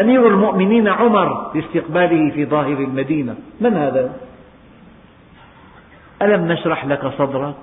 أمير 0.00 0.28
المؤمنين 0.28 0.88
عمر 0.88 1.52
لاستقباله 1.54 2.30
في 2.30 2.44
ظاهر 2.44 2.78
المدينة؟ 2.78 3.34
من 3.60 3.74
هذا؟ 3.74 4.12
ألم 6.22 6.52
نشرح 6.52 6.86
لك 6.86 7.06
صدرك 7.18 7.54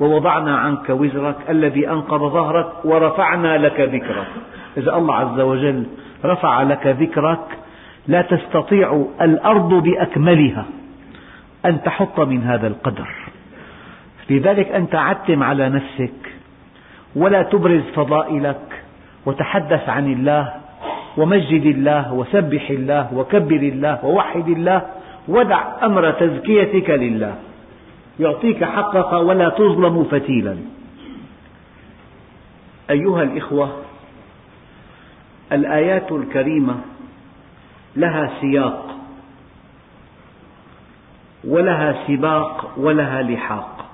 ووضعنا 0.00 0.56
عنك 0.58 0.90
وزرك 0.90 1.36
الذي 1.48 1.90
أنقض 1.90 2.32
ظهرك 2.32 2.84
ورفعنا 2.84 3.58
لك 3.58 3.80
ذكرك؟ 3.80 4.28
إذا 4.76 4.96
الله 4.96 5.14
عز 5.14 5.40
وجل 5.40 5.86
رفع 6.24 6.62
لك 6.62 6.86
ذكرك 6.86 7.58
لا 8.08 8.22
تستطيع 8.22 9.06
الأرض 9.20 9.74
بأكملها 9.74 10.64
أن 11.66 11.82
تحط 11.82 12.20
من 12.20 12.42
هذا 12.42 12.66
القدر. 12.66 13.08
لذلك 14.30 14.68
أنت 14.68 14.94
عتم 14.94 15.42
على 15.42 15.68
نفسك 15.68 16.29
ولا 17.16 17.42
تبرز 17.42 17.82
فضائلك 17.94 18.82
وتحدث 19.26 19.88
عن 19.88 20.12
الله 20.12 20.54
ومجد 21.16 21.66
الله 21.66 22.12
وسبح 22.12 22.70
الله 22.70 23.14
وكبر 23.14 23.56
الله 23.56 24.04
ووحد 24.04 24.48
الله 24.48 24.82
ودع 25.28 25.62
أمر 25.82 26.10
تزكيتك 26.10 26.90
لله. 26.90 27.34
يعطيك 28.20 28.64
حقك 28.64 29.12
ولا 29.12 29.48
تظلم 29.48 30.04
فتيلا. 30.04 30.56
أيها 32.90 33.22
الإخوة 33.22 33.76
الآيات 35.52 36.12
الكريمة 36.12 36.76
لها 37.96 38.30
سياق 38.40 38.96
ولها 41.44 42.06
سباق 42.06 42.72
ولها 42.76 43.22
لحاق. 43.22 43.84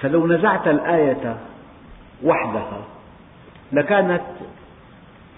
فلو 0.00 0.26
نزعت 0.26 0.68
الآية 0.68 1.36
وحدها 2.24 2.80
لكانت 3.72 4.22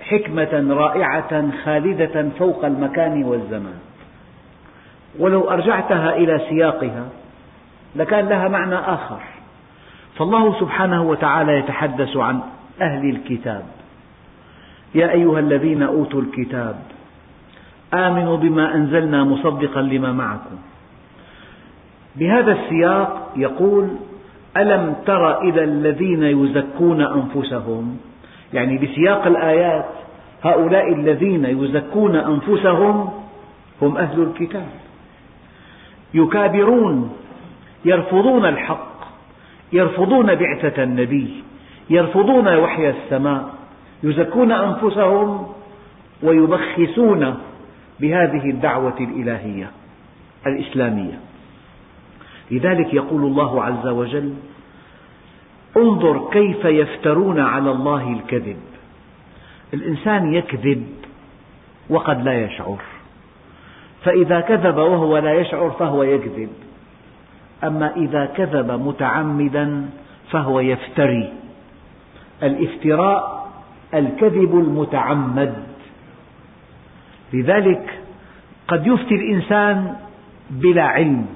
حكمة 0.00 0.74
رائعة 0.74 1.50
خالدة 1.64 2.28
فوق 2.38 2.64
المكان 2.64 3.24
والزمان. 3.24 3.78
ولو 5.18 5.50
أرجعتها 5.50 6.16
إلى 6.16 6.40
سياقها 6.48 7.08
لكان 7.96 8.28
لها 8.28 8.48
معنى 8.48 8.74
آخر. 8.74 9.20
فالله 10.18 10.60
سبحانه 10.60 11.02
وتعالى 11.02 11.58
يتحدث 11.58 12.16
عن 12.16 12.40
أهل 12.80 13.10
الكتاب. 13.10 13.64
يا 14.94 15.10
أيها 15.10 15.38
الذين 15.38 15.82
أوتوا 15.82 16.20
الكتاب 16.20 16.76
آمنوا 17.94 18.36
بما 18.36 18.74
أنزلنا 18.74 19.24
مصدقا 19.24 19.80
لما 19.82 20.12
معكم. 20.12 20.56
بهذا 22.16 22.52
السياق 22.52 23.32
يقول 23.36 23.88
ألم 24.56 24.94
تر 25.06 25.40
إلى 25.40 25.64
الذين 25.64 26.22
يزكون 26.22 27.00
أنفسهم؟ 27.00 27.96
يعني 28.52 28.78
بسياق 28.78 29.26
الآيات 29.26 29.86
هؤلاء 30.42 30.92
الذين 30.92 31.44
يزكون 31.44 32.16
أنفسهم 32.16 33.10
هم 33.82 33.96
أهل 33.96 34.22
الكتاب. 34.22 34.68
يكابرون 36.14 37.12
يرفضون 37.84 38.46
الحق 38.46 38.94
يرفضون 39.72 40.34
بعثة 40.34 40.82
النبي 40.82 41.42
يرفضون 41.90 42.56
وحي 42.56 42.90
السماء 42.90 43.54
يزكون 44.02 44.52
أنفسهم 44.52 45.46
ويبخسون 46.22 47.34
بهذه 48.00 48.50
الدعوة 48.50 48.96
الإلهية 49.00 49.70
الإسلامية. 50.46 51.20
لذلك 52.50 52.94
يقول 52.94 53.22
الله 53.22 53.64
عز 53.64 53.86
وجل 53.86 54.34
انظر 55.76 56.30
كيف 56.30 56.64
يفترون 56.64 57.40
على 57.40 57.70
الله 57.70 58.12
الكذب. 58.12 58.56
الإنسان 59.74 60.34
يكذب 60.34 60.86
وقد 61.90 62.24
لا 62.24 62.44
يشعر. 62.44 62.78
فإذا 64.04 64.40
كذب 64.40 64.76
وهو 64.76 65.18
لا 65.18 65.34
يشعر 65.34 65.70
فهو 65.70 66.02
يكذب. 66.02 66.48
أما 67.64 67.96
إذا 67.96 68.26
كذب 68.26 68.70
متعمدا 68.70 69.90
فهو 70.30 70.60
يفتري. 70.60 71.32
الافتراء 72.42 73.48
الكذب 73.94 74.58
المتعمد. 74.58 75.54
لذلك 77.32 77.98
قد 78.68 78.86
يفتي 78.86 79.14
الإنسان 79.14 79.96
بلا 80.50 80.84
علم. 80.84 81.26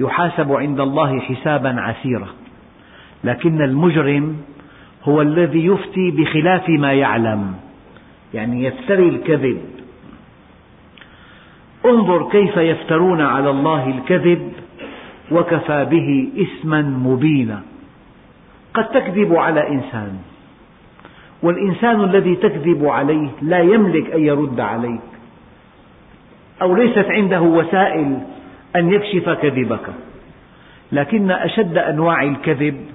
يحاسب 0.00 0.52
عند 0.52 0.80
الله 0.80 1.20
حسابا 1.20 1.80
عسيرا. 1.80 2.28
لكن 3.24 3.62
المجرم 3.62 4.36
هو 5.04 5.22
الذي 5.22 5.66
يفتي 5.66 6.10
بخلاف 6.10 6.68
ما 6.68 6.92
يعلم 6.92 7.54
يعني 8.34 8.64
يفتري 8.64 9.08
الكذب. 9.08 9.60
انظر 11.86 12.28
كيف 12.30 12.56
يفترون 12.56 13.20
على 13.20 13.50
الله 13.50 13.88
الكذب 13.88 14.52
وكفى 15.30 15.84
به 15.84 16.28
إثما 16.42 16.82
مبينا. 16.82 17.62
قد 18.74 18.88
تكذب 18.88 19.34
على 19.34 19.68
إنسان 19.68 20.18
والإنسان 21.42 22.04
الذي 22.04 22.36
تكذب 22.36 22.86
عليه 22.86 23.28
لا 23.42 23.58
يملك 23.58 24.10
أن 24.10 24.20
يرد 24.20 24.60
عليك 24.60 25.00
أو 26.62 26.76
ليست 26.76 27.06
عنده 27.08 27.40
وسائل 27.40 28.18
أن 28.78 28.92
يكشف 28.92 29.30
كذبك. 29.30 29.86
لكن 30.92 31.30
أشد 31.30 31.78
أنواع 31.78 32.22
الكذب 32.22 32.86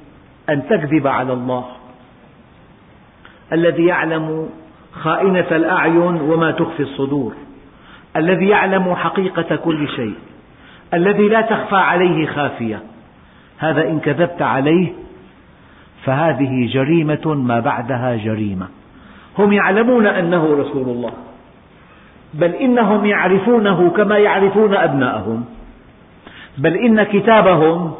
أن 0.49 0.67
تكذب 0.67 1.07
على 1.07 1.33
الله. 1.33 1.65
الذي 3.53 3.85
يعلم 3.85 4.49
خائنة 4.93 5.47
الأعين 5.51 6.21
وما 6.21 6.51
تخفي 6.51 6.83
الصدور. 6.83 7.33
الذي 8.15 8.47
يعلم 8.47 8.95
حقيقة 8.95 9.55
كل 9.55 9.87
شيء. 9.87 10.15
الذي 10.93 11.27
لا 11.27 11.41
تخفى 11.41 11.75
عليه 11.75 12.25
خافية. 12.25 12.79
هذا 13.57 13.89
إن 13.89 13.99
كذبت 13.99 14.41
عليه 14.41 14.93
فهذه 16.03 16.69
جريمة 16.73 17.33
ما 17.33 17.59
بعدها 17.59 18.15
جريمة. 18.15 18.67
هم 19.39 19.53
يعلمون 19.53 20.07
أنه 20.07 20.55
رسول 20.55 20.89
الله. 20.89 21.13
بل 22.33 22.51
إنهم 22.51 23.05
يعرفونه 23.05 23.89
كما 23.89 24.17
يعرفون 24.17 24.73
أبناءهم. 24.73 25.45
بل 26.57 26.73
إن 26.77 27.03
كتابهم 27.03 27.91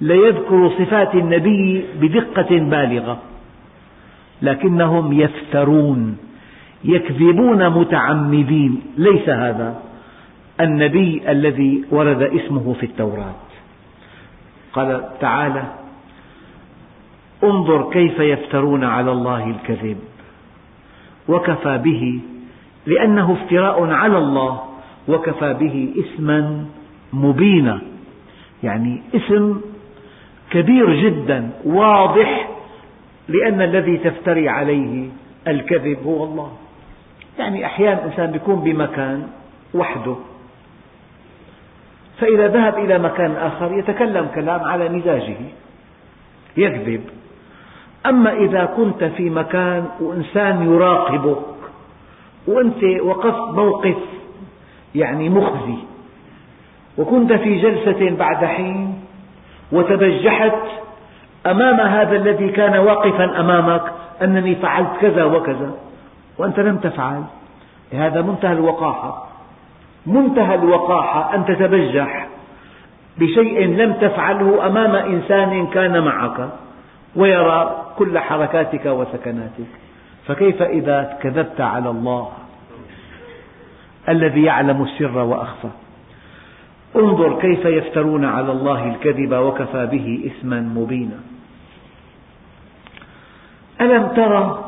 ليذكر 0.00 0.70
صفات 0.78 1.14
النبي 1.14 1.84
بدقة 2.00 2.58
بالغة 2.58 3.18
لكنهم 4.42 5.12
يفترون 5.12 6.16
يكذبون 6.84 7.68
متعمدين. 7.68 8.82
ليس 8.96 9.28
هذا 9.28 9.82
النبي 10.60 11.22
الذي 11.28 11.84
ورد 11.90 12.22
اسمه 12.22 12.74
في 12.80 12.86
التوراة. 12.86 13.34
قال 14.72 15.04
تعالى 15.20 15.64
انظر 17.44 17.90
كيف 17.90 18.18
يفترون 18.18 18.84
على 18.84 19.12
الله 19.12 19.50
الكذب. 19.50 19.98
وكفى 21.28 21.78
به 21.78 22.20
لأنه 22.86 23.32
افتراء 23.32 23.90
على 23.90 24.18
الله 24.18 24.60
وكفى 25.08 25.54
به 25.54 25.88
إثما 25.98 26.66
مبينا 27.12 27.80
يعني 28.62 29.02
اسم 29.14 29.60
كبير 30.50 30.94
جدا 30.94 31.50
واضح 31.64 32.48
لأن 33.28 33.62
الذي 33.62 33.96
تفتري 33.96 34.48
عليه 34.48 35.08
الكذب 35.48 35.98
هو 36.06 36.24
الله. 36.24 36.52
يعني 37.38 37.66
أحيانا 37.66 38.04
الإنسان 38.04 38.34
يكون 38.34 38.60
بمكان 38.60 39.26
وحده 39.74 40.16
فإذا 42.20 42.48
ذهب 42.48 42.78
إلى 42.78 42.98
مكان 42.98 43.32
آخر 43.36 43.72
يتكلم 43.78 44.26
كلام 44.34 44.60
على 44.60 44.88
مزاجه 44.88 45.36
يكذب. 46.56 47.00
أما 48.06 48.32
إذا 48.32 48.64
كنت 48.64 49.04
في 49.04 49.30
مكان 49.30 49.86
وإنسان 50.00 50.72
يراقبك 50.72 51.44
وأنت 52.46 52.84
وقفت 53.02 53.54
موقف 53.54 53.96
يعني 54.94 55.28
مخزي 55.28 55.78
وكنت 56.98 57.32
في 57.32 57.60
جلسة 57.60 58.16
بعد 58.16 58.44
حين 58.44 59.00
وتبجحت 59.72 60.62
أمام 61.46 61.80
هذا 61.80 62.16
الذي 62.16 62.48
كان 62.48 62.78
واقفا 62.78 63.40
أمامك 63.40 63.82
أنني 64.22 64.54
فعلت 64.54 64.90
كذا 65.00 65.24
وكذا 65.24 65.70
وأنت 66.38 66.60
لم 66.60 66.76
تفعل. 66.76 67.22
هذا 67.92 68.22
منتهى 68.22 68.52
الوقاحة. 68.52 69.28
منتهى 70.06 70.54
الوقاحة 70.54 71.34
أن 71.34 71.44
تتبجح 71.44 72.26
بشيء 73.18 73.66
لم 73.66 73.92
تفعله 73.92 74.66
أمام 74.66 74.94
إنسان 74.94 75.66
كان 75.66 76.04
معك 76.04 76.48
ويرى 77.16 77.84
كل 77.98 78.18
حركاتك 78.18 78.86
وسكناتك. 78.86 79.70
فكيف 80.26 80.62
إذا 80.62 81.18
كذبت 81.22 81.60
على 81.60 81.90
الله 81.90 82.28
الذي 84.08 84.42
يعلم 84.42 84.82
السر 84.82 85.18
وأخفى؟ 85.18 85.68
انظر 86.96 87.38
كيف 87.40 87.64
يفترون 87.64 88.24
على 88.24 88.52
الله 88.52 88.94
الكذب 88.94 89.32
وكفى 89.32 89.86
به 89.86 90.20
إثما 90.26 90.60
مبينا. 90.60 91.20
ألم 93.80 94.06
تر 94.06 94.58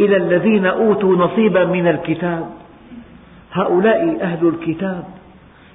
إلى 0.00 0.16
الذين 0.16 0.66
أوتوا 0.66 1.16
نصيبا 1.16 1.64
من 1.64 1.88
الكتاب؟ 1.88 2.50
هؤلاء 3.52 4.18
أهل 4.22 4.48
الكتاب. 4.48 5.04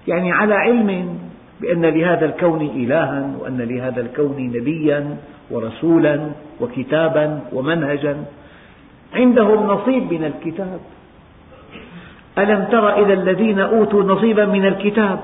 يعني 0.08 0.32
على 0.32 0.56
علم 0.56 1.20
بأن 1.62 1.86
لهذا 1.86 2.26
الكون 2.26 2.62
إلها 2.62 3.36
وأن 3.40 3.58
لهذا 3.58 4.02
الكون 4.02 4.36
نبيا 4.40 5.18
ورسولا 5.52 6.30
وكتابا 6.62 7.42
ومنهجا. 7.54 8.18
عندهم 9.14 9.68
نصيب 9.68 10.14
من 10.14 10.24
الكتاب. 10.24 10.80
ألم 12.40 12.68
تر 12.72 13.04
إلى 13.04 13.14
الذين 13.14 13.60
أوتوا 13.60 14.04
نصيبا 14.04 14.46
من 14.46 14.66
الكتاب 14.66 15.20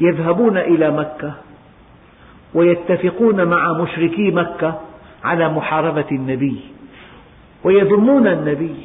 يذهبون 0.00 0.56
إلى 0.56 0.90
مكة 0.90 1.32
ويتفقون 2.54 3.44
مع 3.44 3.72
مشركي 3.72 4.30
مكة 4.30 4.80
على 5.24 5.48
محاربة 5.48 6.06
النبي 6.12 6.60
ويذمون 7.64 8.26
النبي 8.26 8.76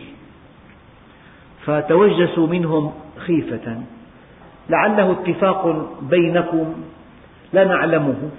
فتوجسوا 1.66 2.48
منهم 2.48 2.94
خيفة 3.18 3.82
لعله 4.70 5.12
اتفاق 5.12 5.90
بينكم 6.02 6.74
لا 7.54 7.64
نعلمه. 7.64 8.30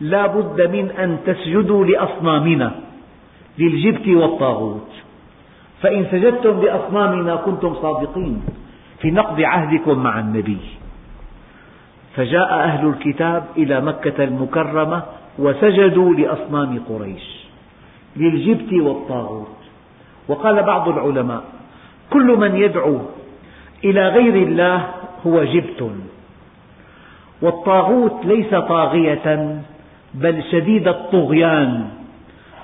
لا 0.00 0.26
بد 0.26 0.60
من 0.60 0.90
أن 0.90 1.18
تسجدوا 1.26 1.84
لأصنامنا 1.84 2.74
للجبت 3.58 4.08
والطاغوت. 4.08 4.90
فإن 5.82 6.06
سجدتم 6.10 6.60
لأصنامنا 6.60 7.36
كنتم 7.36 7.74
صادقين 7.74 8.42
في 9.00 9.10
نقض 9.10 9.40
عهدكم 9.40 9.98
مع 9.98 10.20
النبي. 10.20 10.58
فجاء 12.16 12.54
أهل 12.54 12.88
الكتاب 12.88 13.44
إلى 13.56 13.80
مكة 13.80 14.24
المكرمة 14.24 15.02
وسجدوا 15.38 16.14
لأصنام 16.14 16.80
قريش 16.88 17.46
للجبت 18.16 18.72
والطاغوت. 18.72 19.56
وقال 20.28 20.62
بعض 20.62 20.88
العلماء 20.88 21.42
كل 22.10 22.26
من 22.26 22.56
يدعو 22.56 22.98
إلى 23.84 24.08
غير 24.08 24.34
الله 24.34 24.86
هو 25.26 25.44
جبت. 25.44 25.90
والطاغوت 27.42 28.24
ليس 28.24 28.54
طاغية 28.54 29.60
بل 30.14 30.42
شديد 30.52 30.88
الطغيان 30.88 31.88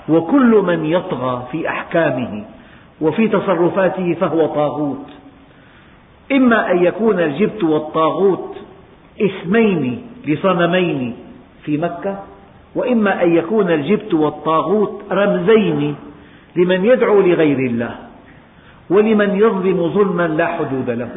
وكل 0.09 0.63
من 0.67 0.87
يطغى 0.87 1.47
في 1.53 1.69
أحكامه. 1.69 2.45
وفي 3.03 3.29
تصرفاته 3.29 4.15
فهو 4.21 4.47
طاغوت. 4.47 5.07
إما 6.33 6.71
أن 6.71 6.85
يكون 6.85 7.21
الجبت 7.21 7.65
والطاغوت 7.65 8.57
اسمين 9.21 10.03
لصنمين 10.27 11.17
في 11.65 11.79
مكة 11.79 12.19
وإما 12.75 13.23
أن 13.23 13.37
يكون 13.37 13.71
الجبت 13.71 14.15
والطاغوت 14.15 15.03
رمزين 15.13 15.95
لمن 16.57 16.85
يدعو 16.85 17.21
لغير 17.21 17.59
الله 17.59 17.95
ولمن 18.91 19.37
يظلم 19.37 19.89
ظلما 19.89 20.29
لا 20.29 20.47
حدود 20.47 20.91
له. 20.91 21.11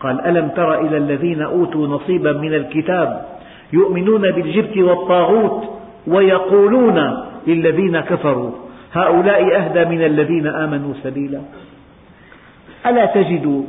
قال 0.00 0.20
ألم 0.20 0.48
تر 0.48 0.80
إلى 0.80 0.96
الذين 0.96 1.42
أوتوا 1.42 1.86
نصيبا 1.86 2.32
من 2.32 2.54
الكتاب 2.54 3.26
يؤمنون 3.72 4.22
بالجبت 4.30 4.76
والطاغوت 4.76 5.64
ويقولون 6.06 7.26
للذين 7.46 8.00
كفروا 8.00 8.50
هؤلاء 8.92 9.56
أهدى 9.56 9.84
من 9.84 10.04
الذين 10.04 10.46
آمنوا 10.46 10.94
سبيلا. 11.02 11.40
ألا 12.86 13.06
تجد 13.06 13.64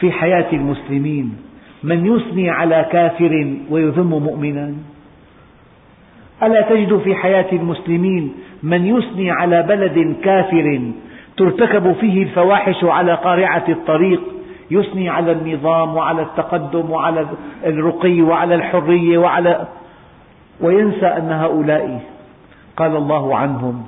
في 0.00 0.12
حياة 0.12 0.52
المسلمين 0.52 1.36
من 1.82 2.06
يثني 2.06 2.50
على 2.50 2.86
كافر 2.92 3.54
ويذم 3.70 4.10
مؤمنا؟ 4.10 4.74
ألا 6.42 6.60
تجد 6.60 6.98
في 6.98 7.14
حياة 7.14 7.52
المسلمين 7.52 8.34
من 8.62 8.86
يثني 8.86 9.30
على 9.30 9.62
بلد 9.62 10.16
كافر 10.24 10.92
ترتكب 11.36 11.92
فيه 11.92 12.22
الفواحش 12.22 12.84
على 12.84 13.14
قارعة 13.14 13.64
الطريق 13.68 14.20
يثني 14.70 15.08
على 15.08 15.32
النظام 15.32 15.96
وعلى 15.96 16.22
التقدم 16.22 16.90
وعلى 16.90 17.26
الرقي 17.66 18.22
وعلى 18.22 18.54
الحرية 18.54 19.18
وعلى 19.18 19.66
وينسى 20.60 21.06
أن 21.06 21.32
هؤلاء 21.32 22.02
قال 22.76 22.96
الله 22.96 23.36
عنهم 23.36 23.86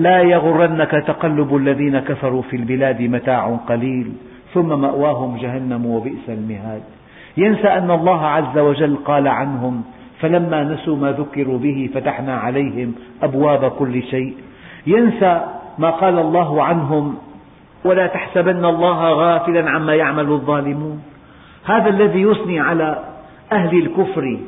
لا 0.00 0.18
يغرنك 0.22 0.90
تقلب 0.90 1.56
الذين 1.56 1.98
كفروا 1.98 2.42
في 2.42 2.56
البلاد 2.56 3.02
متاع 3.02 3.56
قليل 3.68 4.12
ثم 4.54 4.80
مأواهم 4.80 5.36
جهنم 5.36 5.86
وبئس 5.86 6.26
المهاد. 6.28 6.82
ينسى 7.36 7.68
أن 7.68 7.90
الله 7.90 8.26
عز 8.26 8.58
وجل 8.58 8.96
قال 8.96 9.28
عنهم 9.28 9.82
فلما 10.20 10.62
نسوا 10.64 10.96
ما 10.96 11.12
ذكروا 11.12 11.58
به 11.58 11.90
فتحنا 11.94 12.36
عليهم 12.36 12.94
أبواب 13.22 13.70
كل 13.70 14.02
شيء. 14.02 14.34
ينسى 14.86 15.40
ما 15.78 15.90
قال 15.90 16.18
الله 16.18 16.62
عنهم 16.62 17.14
ولا 17.84 18.06
تحسبن 18.06 18.64
الله 18.64 19.00
غافلا 19.12 19.70
عما 19.70 19.94
يعمل 19.94 20.28
الظالمون. 20.32 21.02
هذا 21.64 21.88
الذي 21.88 22.22
يثني 22.22 22.60
على 22.60 22.98
أهل 23.52 23.78
الكفر 23.78 24.38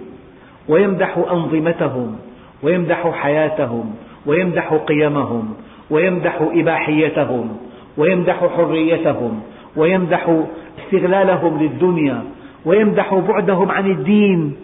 ويمدح 0.69 1.19
أنظمتهم 1.33 2.17
ويمدح 2.63 3.11
حياتهم 3.11 3.95
ويمدح 4.27 4.75
قيمهم 4.75 5.55
ويمدح 5.91 6.39
إباحيتهم 6.41 7.57
ويمدح 7.97 8.47
حريتهم 8.57 9.41
ويمدح 9.77 10.43
استغلالهم 10.79 11.63
للدنيا 11.63 12.23
ويمدح 12.65 13.15
بعدهم 13.15 13.71
عن 13.71 13.91
الدين. 13.91 14.57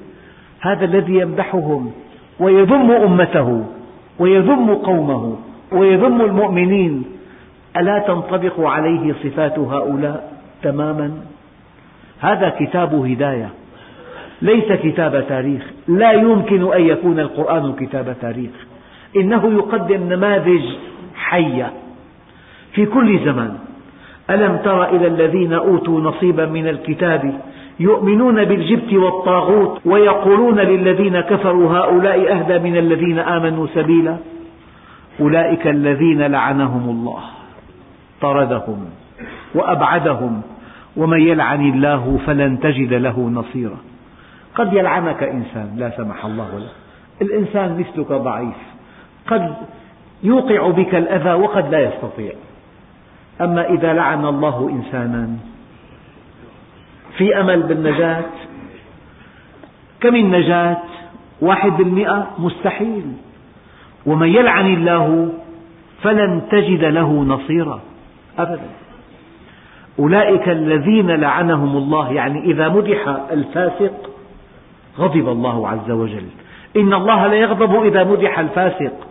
هذا 0.60 0.84
الذي 0.84 1.14
يمدحهم 1.14 1.92
ويذم 2.40 2.90
أمته 2.90 3.66
ويذم 4.18 4.74
قومه 4.74 5.36
ويذم 5.72 6.20
المؤمنين. 6.20 7.04
ألا 7.76 7.98
تنطبق 7.98 8.60
عليه 8.60 9.12
صفات 9.12 9.58
هؤلاء 9.58 10.32
تماما؟ 10.62 11.12
هذا 12.20 12.48
كتاب 12.48 12.94
هداية 12.94 13.48
ليس 14.42 14.72
كتاب 14.72 15.24
تاريخ. 15.28 15.70
لا 15.88 16.12
يمكن 16.12 16.72
أن 16.72 16.82
يكون 16.82 17.20
القرآن 17.20 17.72
كتاب 17.72 18.16
تاريخ. 18.20 18.67
إنه 19.16 19.52
يقدم 19.54 20.12
نماذج 20.12 20.62
حية. 21.14 21.72
في 22.72 22.86
كل 22.86 23.24
زمان 23.24 23.58
ألم 24.30 24.56
تر 24.56 24.84
إلى 24.84 25.06
الذين 25.06 25.52
أوتوا 25.52 26.00
نصيبا 26.00 26.46
من 26.46 26.68
الكتاب 26.68 27.40
يؤمنون 27.80 28.44
بالجبت 28.44 28.92
والطاغوت 28.92 29.80
ويقولون 29.84 30.60
للذين 30.60 31.20
كفروا 31.20 31.78
هؤلاء 31.78 32.32
أهدى 32.32 32.58
من 32.58 32.76
الذين 32.76 33.18
آمنوا 33.18 33.66
سبيلا؟ 33.74 34.16
أولئك 35.20 35.66
الذين 35.66 36.22
لعنهم 36.22 36.90
الله 36.90 37.20
طردهم 38.20 38.84
وأبعدهم 39.54 40.42
ومن 40.96 41.20
يلعن 41.20 41.70
الله 41.70 42.18
فلن 42.26 42.60
تجد 42.60 42.94
له 42.94 43.20
نصيرا. 43.20 43.76
قد 44.54 44.72
يلعنك 44.72 45.22
إنسان 45.22 45.74
لا 45.76 45.90
سمح 45.96 46.24
الله 46.24 46.58
له 46.58 46.70
الإنسان 47.22 47.78
مثلك 47.78 48.12
ضعيف. 48.12 48.77
قد 49.28 49.54
يوقع 50.22 50.70
بك 50.70 50.94
الأذى 50.94 51.32
وقد 51.32 51.70
لا 51.70 51.80
يستطيع. 51.80 52.32
أما 53.40 53.68
إذا 53.68 53.92
لعن 53.92 54.24
الله 54.24 54.68
إنسانا 54.70 55.28
في 57.16 57.40
أمل 57.40 57.62
بالنجاة 57.62 58.24
كم 60.00 60.14
النجاة؟ 60.16 60.76
واحد 61.40 61.72
بالمئة 61.72 62.30
مستحيل. 62.38 63.12
ومن 64.06 64.28
يلعن 64.28 64.66
الله 64.66 65.32
فلن 66.02 66.42
تجد 66.50 66.84
له 66.84 67.12
نصيرا 67.12 67.80
أبدا. 68.38 68.68
أولئك 69.98 70.48
الذين 70.48 71.10
لعنهم 71.10 71.76
الله 71.76 72.12
يعني 72.12 72.44
إذا 72.44 72.68
مدح 72.68 73.08
الفاسق 73.32 74.10
غضب 74.98 75.28
الله 75.28 75.68
عز 75.68 75.90
وجل. 75.90 76.26
إن 76.76 76.94
الله 76.94 77.26
لا 77.26 77.34
يغضب 77.34 77.82
إذا 77.82 78.04
مدح 78.04 78.38
الفاسق. 78.38 79.07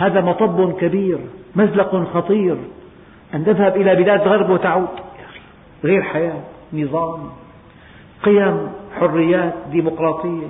هذا 0.00 0.20
مطب 0.20 0.72
كبير 0.80 1.18
مزلق 1.56 2.04
خطير. 2.14 2.56
أن 3.34 3.44
تذهب 3.44 3.76
إلى 3.76 3.94
بلاد 3.94 4.20
غرب 4.20 4.50
وتعود. 4.50 4.88
غير 5.84 6.02
حياة 6.02 6.40
نظام 6.72 7.20
قيم 8.22 8.68
حريات 9.00 9.54
ديمقراطية 9.72 10.46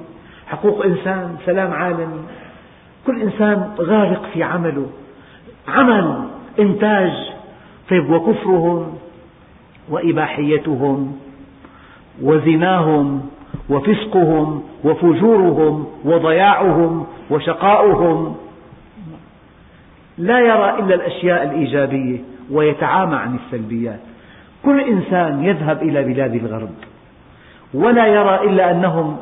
حقوق 0.46 0.84
إنسان 0.84 1.36
سلام 1.46 1.72
عالمي. 1.72 2.20
كل 3.06 3.22
إنسان 3.22 3.70
غارق 3.80 4.22
في 4.32 4.42
عمله. 4.42 4.86
عمل 5.68 6.24
إنتاج 6.58 7.12
طيب 7.90 8.10
وكفرهم 8.10 8.98
وإباحيتهم 9.90 11.16
وزناهم 12.22 13.28
وفسقهم 13.70 14.62
وفجورهم 14.84 15.86
وضياعهم 16.04 17.06
وشقاؤهم. 17.30 18.36
لا 20.20 20.38
يرى 20.40 20.78
إلا 20.78 20.94
الأشياء 20.94 21.42
الإيجابية 21.44 22.18
ويتعامى 22.50 23.16
عن 23.16 23.36
السلبيات. 23.36 24.00
كل 24.64 24.80
إنسان 24.80 25.44
يذهب 25.44 25.82
إلى 25.82 26.02
بلاد 26.02 26.34
الغرب 26.34 26.70
ولا 27.74 28.06
يرى 28.06 28.34
إلا 28.50 28.70
أنهم 28.70 29.16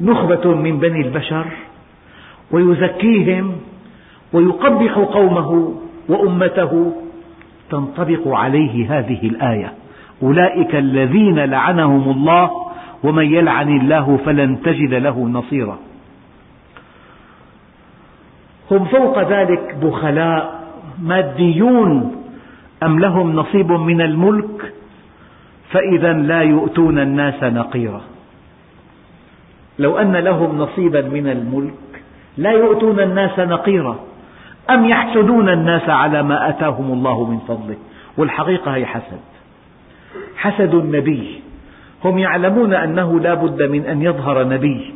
نخبة 0.00 0.54
من 0.54 0.78
بني 0.78 1.00
البشر 1.00 1.46
ويزكيهم 2.50 3.56
ويقبح 4.32 4.98
قومه 4.98 5.74
وأمته. 6.08 6.92
تنطبق 7.70 8.28
عليه 8.28 8.98
هذه 8.98 9.20
الآية 9.28 9.72
أولئك 10.22 10.74
الذين 10.74 11.38
لعنهم 11.38 12.10
الله 12.10 12.50
ومن 13.04 13.34
يلعن 13.34 13.68
الله 13.76 14.18
فلن 14.26 14.62
تجد 14.62 14.94
له 14.94 15.28
نصيرا. 15.28 15.78
هم 18.70 18.84
فوق 18.84 19.28
ذلك 19.28 19.76
بخلاء 19.82 20.60
ماديون 21.02 22.24
أم 22.82 22.98
لهم 22.98 23.36
نصيب 23.36 23.72
من 23.72 24.00
الملك؟ 24.00 24.72
فإذا 25.70 26.12
لا 26.12 26.42
يؤتون 26.42 26.98
الناس 26.98 27.44
نقيرا. 27.44 28.00
لو 29.78 29.98
أن 29.98 30.16
لهم 30.16 30.58
نصيبا 30.58 31.00
من 31.00 31.28
الملك 31.28 32.02
لا 32.38 32.50
يؤتون 32.50 33.00
الناس 33.00 33.38
نقيرا. 33.38 33.98
أم 34.70 34.84
يحسدون 34.84 35.48
الناس 35.48 35.88
على 35.88 36.22
ما 36.22 36.48
آتاهم 36.48 36.92
الله 36.92 37.24
من 37.30 37.38
فضله؟ 37.38 37.76
والحقيقة 38.18 38.74
هي 38.74 38.86
حسد. 38.86 39.20
حسد 40.36 40.74
النبي. 40.74 41.40
هم 42.04 42.18
يعلمون 42.18 42.74
أنه 42.74 43.20
لا 43.20 43.34
بد 43.34 43.62
من 43.62 43.86
أن 43.86 44.02
يظهر 44.02 44.44
نبي. 44.44 44.94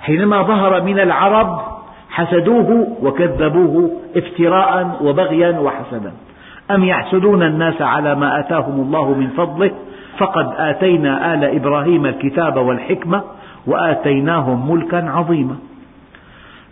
حينما 0.00 0.42
ظهر 0.42 0.82
من 0.82 0.98
العرب 0.98 1.71
حسدوه 2.12 2.96
وكذبوه 3.02 3.90
افتراء 4.16 4.98
وبغيا 5.02 5.58
وحسدا. 5.58 6.12
أم 6.70 6.84
يحسدون 6.84 7.42
الناس 7.42 7.82
على 7.82 8.14
ما 8.14 8.40
آتاهم 8.40 8.80
الله 8.80 9.14
من 9.14 9.28
فضله؟ 9.28 9.70
فقد 10.18 10.46
آتينا 10.56 11.34
آل 11.34 11.44
إبراهيم 11.44 12.06
الكتاب 12.06 12.56
والحكمة 12.56 13.22
وآتيناهم 13.66 14.72
ملكا 14.72 15.10
عظيما. 15.10 15.56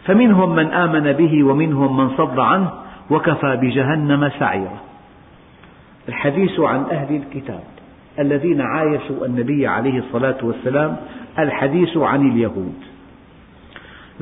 فمنهم 0.04 0.54
من 0.54 0.66
آمن 0.66 1.12
به 1.12 1.44
ومنهم 1.44 1.96
من 1.96 2.10
صد 2.10 2.38
عنه 2.38 2.70
وكفى 3.10 3.56
بجهنم 3.56 4.30
سعيرا. 4.38 4.78
الحديث 6.08 6.60
عن 6.60 6.84
أهل 6.90 7.16
الكتاب 7.16 7.62
الذين 8.18 8.60
عايشوا 8.60 9.26
النبي 9.26 9.66
عليه 9.66 9.98
الصلاة 9.98 10.36
والسلام 10.42 10.96
الحديث 11.38 11.96
عن 11.96 12.30
اليهود. 12.30 12.74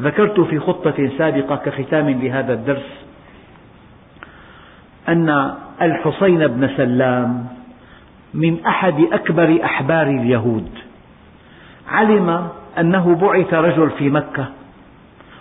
ذكرت 0.01 0.41
في 0.41 0.59
خطة 0.59 1.11
سابقة 1.19 1.57
كختام 1.57 2.09
لهذا 2.09 2.53
الدرس 2.53 3.05
أن 5.09 5.55
الحسين 5.83 6.47
بن 6.47 6.69
سلام 6.77 7.47
من 8.35 8.65
أحد 8.67 9.01
أكبر 9.13 9.59
أحبار 9.65 10.07
اليهود. 10.07 10.71
علم 11.89 12.49
أنه 12.79 13.15
بعث 13.15 13.55
رجل 13.55 13.91
في 13.91 14.11
مكة 14.11 14.47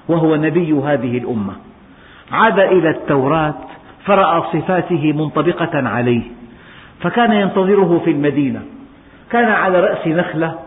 وهو 0.08 0.36
نبي 0.36 0.74
هذه 0.74 1.18
الأمة. 1.18 1.54
عاد 2.32 2.60
إلى 2.60 2.90
التوراة 2.90 3.56
فرأى 4.06 4.44
صفاته 4.54 5.14
منطبقة 5.14 5.90
عليه 5.90 6.22
فكان 7.02 7.32
ينتظره 7.32 8.02
في 8.06 8.12
المدينة. 8.12 8.62
كان 9.32 9.46
على 9.46 9.80
رأس 9.80 10.08
نخلة 10.08 10.60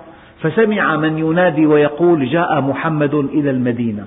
فسمع 0.42 0.96
من 0.96 1.18
ينادي 1.18 1.66
ويقول 1.66 2.28
جاء 2.28 2.60
محمد 2.60 3.14
إلى 3.14 3.50
المدينة. 3.50 4.06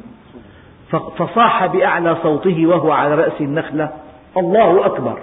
فصاح 1.17 1.65
بأعلى 1.65 2.17
صوته 2.23 2.67
وهو 2.67 2.91
على 2.91 3.15
رأس 3.15 3.41
النخلة 3.41 3.89
الله 4.37 4.85
أكبر. 4.85 5.17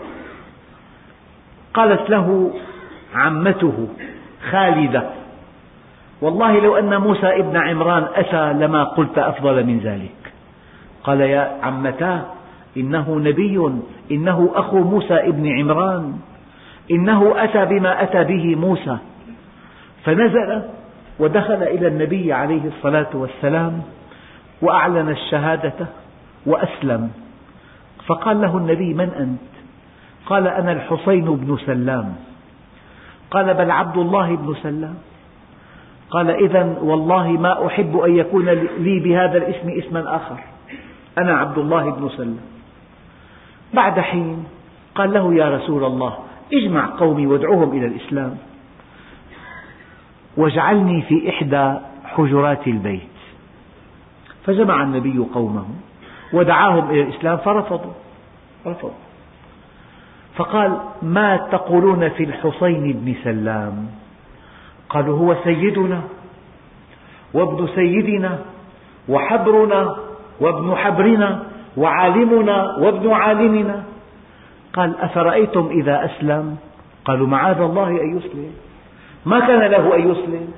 قالت 1.74 2.10
له 2.10 2.50
عمته 3.14 3.88
خالدة 4.50 5.02
والله 6.20 6.60
لو 6.60 6.76
أن 6.76 6.96
موسى 6.96 7.26
ابن 7.26 7.56
عمران 7.56 8.06
أتى 8.14 8.52
لما 8.52 8.84
قلت 8.84 9.18
أفضل 9.18 9.64
من 9.64 9.78
ذلك. 9.78 10.32
قال 11.04 11.20
يا 11.20 11.58
عمتاه 11.62 12.22
إنه 12.76 13.18
نبي 13.18 13.70
إنه 14.10 14.50
أخو 14.54 14.78
موسى 14.78 15.14
ابن 15.14 15.58
عمران 15.58 16.16
إنه 16.90 17.34
أتى 17.36 17.64
بما 17.64 18.02
أتى 18.02 18.24
به 18.24 18.56
موسى. 18.56 18.96
فنزل 20.04 20.62
ودخل 21.20 21.62
إلى 21.62 21.88
النبي 21.88 22.32
عليه 22.32 22.60
الصلاة 22.66 23.10
والسلام 23.14 23.82
وأعلن 24.62 25.08
الشهادة 25.08 25.86
وأسلم. 26.46 27.10
فقال 28.06 28.40
له 28.40 28.56
النبي 28.56 28.94
من 28.94 29.08
أنت؟ 29.08 29.50
قال 30.26 30.46
أنا 30.46 30.72
الحسين 30.72 31.24
بن 31.24 31.58
سلام. 31.66 32.14
قال 33.30 33.54
بل 33.54 33.70
عبد 33.70 33.96
الله 33.96 34.36
بن 34.36 34.54
سلام. 34.62 34.94
قال 36.10 36.30
إذا 36.30 36.78
والله 36.82 37.28
ما 37.28 37.66
أحب 37.66 37.96
أن 37.96 38.16
يكون 38.16 38.48
لي 38.78 39.00
بهذا 39.00 39.38
الاسم 39.38 39.68
اسما 39.68 40.16
آخر. 40.16 40.40
أنا 41.18 41.36
عبد 41.36 41.58
الله 41.58 41.90
بن 41.90 42.08
سلام. 42.16 42.40
بعد 43.74 44.00
حين 44.00 44.44
قال 44.94 45.12
له 45.12 45.34
يا 45.34 45.56
رسول 45.56 45.84
الله 45.84 46.18
اجمع 46.52 46.86
قومي 46.98 47.26
وادعوهم 47.26 47.78
إلى 47.78 47.86
الإسلام. 47.86 48.49
واجعلني 50.36 51.02
في 51.02 51.30
إحدى 51.30 51.74
حجرات 52.04 52.66
البيت. 52.66 53.00
فجمع 54.46 54.82
النبي 54.82 55.18
قومه 55.34 55.64
ودعاهم 56.32 56.90
إلى 56.90 57.02
الإسلام 57.02 57.36
فرفضوا 57.36 57.92
رفضوا 58.66 58.90
فقال 60.34 60.78
ما 61.02 61.36
تقولون 61.36 62.08
في 62.08 62.24
الحسين 62.24 62.92
بن 62.92 63.14
سلام؟ 63.24 63.86
قالوا 64.88 65.18
هو 65.18 65.36
سيدنا 65.44 66.00
وابن 67.34 67.68
سيدنا 67.74 68.38
وحبرنا 69.08 69.96
وابن 70.40 70.76
حبرنا 70.76 71.42
وعالمنا 71.76 72.76
وابن 72.78 73.10
عالمنا. 73.10 73.84
قال 74.74 75.00
أفرأيتم 75.00 75.66
إذا 75.66 76.04
أسلم؟ 76.04 76.56
قالوا 77.04 77.26
معاذ 77.26 77.60
الله 77.60 77.88
أن 77.88 78.18
يسلم. 78.18 78.52
ما 79.26 79.40
كان 79.40 79.70
له 79.70 79.94
أن 79.96 80.10
يسلم. 80.10 80.48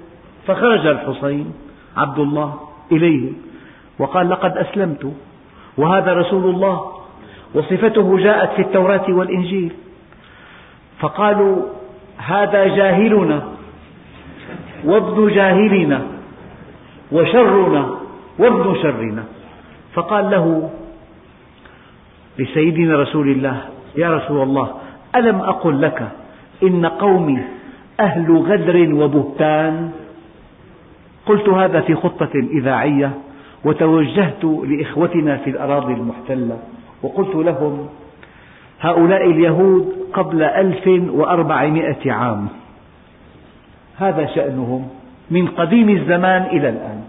فخرج 0.47 0.87
الحسين 0.87 1.53
عبد 1.97 2.19
الله 2.19 2.61
إليه 2.93 3.33
وقال 3.99 4.31
لقد 4.31 4.57
أسلمت 4.57 5.13
وهذا 5.79 6.13
رسول 6.13 6.55
الله 6.55 6.93
وصفته 7.55 8.19
جاءت 8.19 8.51
في 8.53 8.63
التوراة 8.63 9.07
والإنجيل. 9.09 9.73
فقالوا 10.99 11.63
هذا 12.19 12.77
جاهلنا 12.77 13.43
وابن 14.85 15.35
جاهلنا 15.35 16.01
وشرنا 17.13 17.97
وابن 18.39 18.75
شرنا. 18.83 19.25
فقال 19.95 20.31
له 20.31 20.71
لسيدنا 22.39 22.97
رسول 22.97 23.29
الله 23.29 23.61
يا 23.97 24.17
رسول 24.17 24.43
الله 24.43 24.75
ألم 25.17 25.37
أقل 25.41 25.83
لك 25.83 26.09
إن 26.63 26.87
قومي 26.87 27.39
أهل 28.01 28.37
غدر 28.37 28.95
وبهتان. 28.95 29.91
قلت 31.27 31.49
هذا 31.49 31.81
في 31.81 31.95
خطة 31.95 32.31
إذاعية 32.35 33.11
وتوجهت 33.65 34.45
لإخوتنا 34.45 35.37
في 35.37 35.51
الأراضي 35.51 35.93
المحتلة 35.93 36.59
وقلت 37.03 37.35
لهم 37.35 37.89
هؤلاء 38.81 39.31
اليهود 39.31 39.93
قبل 40.13 40.43
ألف 40.43 40.87
وأربعمائة 41.11 42.13
عام. 42.13 42.49
هذا 43.99 44.27
شأنهم 44.27 44.89
من 45.31 45.49
قديم 45.49 45.89
الزمان 45.89 46.43
إلى 46.43 46.69
الآن. 46.69 47.03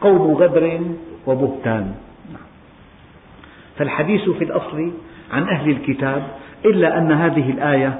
قوم 0.00 0.34
غدر 0.34 0.80
وبهتان. 1.26 1.94
فالحديث 3.78 4.30
في 4.30 4.44
الأصل 4.44 4.92
عن 5.32 5.42
أهل 5.42 5.70
الكتاب 5.70 6.22
إلا 6.64 6.98
أن 6.98 7.12
هذه 7.12 7.50
الآية 7.50 7.98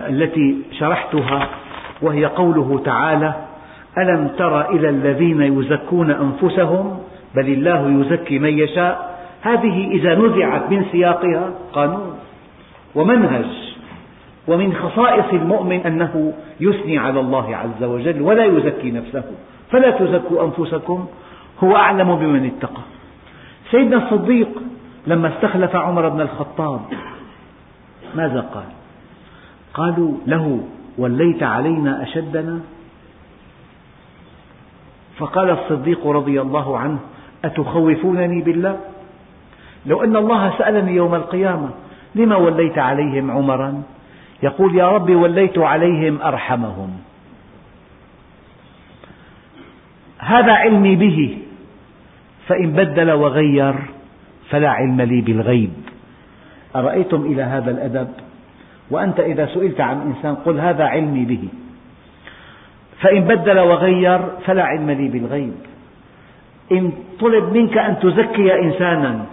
التي 0.00 0.62
شرحتها 0.78 1.48
وهي 2.02 2.24
قوله 2.24 2.82
تعالى 2.84 3.34
ألم 3.98 4.28
تر 4.28 4.70
إلى 4.70 4.88
الذين 4.88 5.42
يزكون 5.42 6.10
أنفسهم؟ 6.10 6.98
بل 7.34 7.46
الله 7.48 8.00
يزكي 8.00 8.38
من 8.38 8.58
يشاء. 8.58 9.18
هذه 9.42 9.90
إذا 9.90 10.14
نزعت 10.14 10.70
من 10.70 10.84
سياقها 10.92 11.50
قانون 11.72 12.18
ومنهج. 12.94 13.46
ومن 14.48 14.74
خصائص 14.74 15.32
المؤمن 15.32 15.80
أنه 15.80 16.32
يثني 16.60 16.98
على 16.98 17.20
الله 17.20 17.56
عز 17.56 17.84
وجل 17.84 18.22
ولا 18.22 18.44
يزكي 18.44 18.90
نفسه. 18.90 19.24
فلا 19.70 19.90
تزكوا 19.90 20.44
أنفسكم. 20.44 21.06
هو 21.64 21.76
أعلم 21.76 22.16
بمن 22.16 22.46
اتقى. 22.46 22.82
سيدنا 23.70 23.96
الصديق 23.96 24.48
لما 25.06 25.28
استخلف 25.28 25.76
عمر 25.76 26.08
بن 26.08 26.20
الخطاب 26.20 26.80
ماذا 28.14 28.40
قال؟ 28.40 28.83
قالوا 29.74 30.12
له 30.26 30.60
وليت 30.98 31.42
علينا 31.42 32.02
أشدنا؟ 32.02 32.60
فقال 35.18 35.50
الصديق 35.50 36.06
رضي 36.06 36.40
الله 36.40 36.78
عنه 36.78 36.98
أتخوفونني 37.44 38.42
بالله؟ 38.42 38.80
لو 39.86 40.04
أن 40.04 40.16
الله 40.16 40.58
سألني 40.58 40.94
يوم 40.94 41.14
القيامة 41.14 41.70
لما 42.14 42.36
وليت 42.36 42.78
عليهم 42.78 43.30
عمرا؟ 43.30 43.82
يقول 44.42 44.76
يا 44.76 44.90
رب 44.90 45.10
وليت 45.10 45.58
عليهم 45.58 46.22
أرحمهم. 46.22 46.90
هذا 50.18 50.52
علمي 50.52 50.96
به 50.96 51.38
فإن 52.46 52.72
بدل 52.72 53.12
وغير 53.12 53.74
فلا 54.50 54.70
علم 54.70 55.00
لي 55.00 55.20
بالغيب. 55.20 55.72
أرأيتم 56.76 57.22
إلى 57.22 57.42
هذا 57.42 57.70
الأدب؟ 57.70 58.23
وأنت 58.94 59.20
إذا 59.20 59.46
سئلت 59.46 59.80
عن 59.80 60.00
إنسان 60.00 60.34
قل 60.34 60.60
هذا 60.60 60.84
علمي 60.84 61.24
به. 61.24 61.48
فإن 63.00 63.20
بدل 63.20 63.58
وغير 63.58 64.20
فلا 64.46 64.64
علم 64.64 64.90
لي 64.90 65.08
بالغيب. 65.08 65.54
إن 66.72 66.92
طلب 67.20 67.56
منك 67.56 67.78
أن 67.78 67.98
تزكي 67.98 68.60
إنسانا 68.62 69.24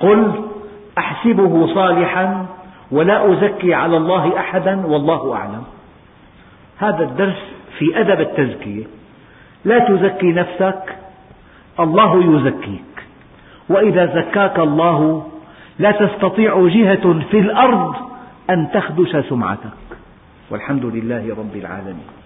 قل 0.00 0.32
أحسبه 0.98 1.74
صالحا 1.74 2.46
ولا 2.90 3.32
أزكي 3.32 3.74
على 3.74 3.96
الله 3.96 4.38
أحدا 4.38 4.86
والله 4.86 5.34
أعلم. 5.34 5.62
هذا 6.78 7.04
الدرس 7.04 7.42
في 7.78 8.00
أدب 8.00 8.20
التزكية. 8.20 8.84
لا 9.64 9.78
تزكي 9.78 10.32
نفسك 10.32 10.96
الله 11.80 12.34
يزكيك. 12.34 12.82
وإذا 13.68 14.06
زكاك 14.06 14.58
الله 14.58 15.26
لا 15.78 15.90
تستطيع 15.90 16.68
جهة 16.68 17.20
في 17.30 17.38
الأرض 17.38 17.94
أن 18.50 18.70
تخدش 18.74 19.28
سمعتك. 19.28 19.70
والحمد 20.50 20.84
لله 20.84 21.34
رب 21.38 21.56
العالمين. 21.56 22.17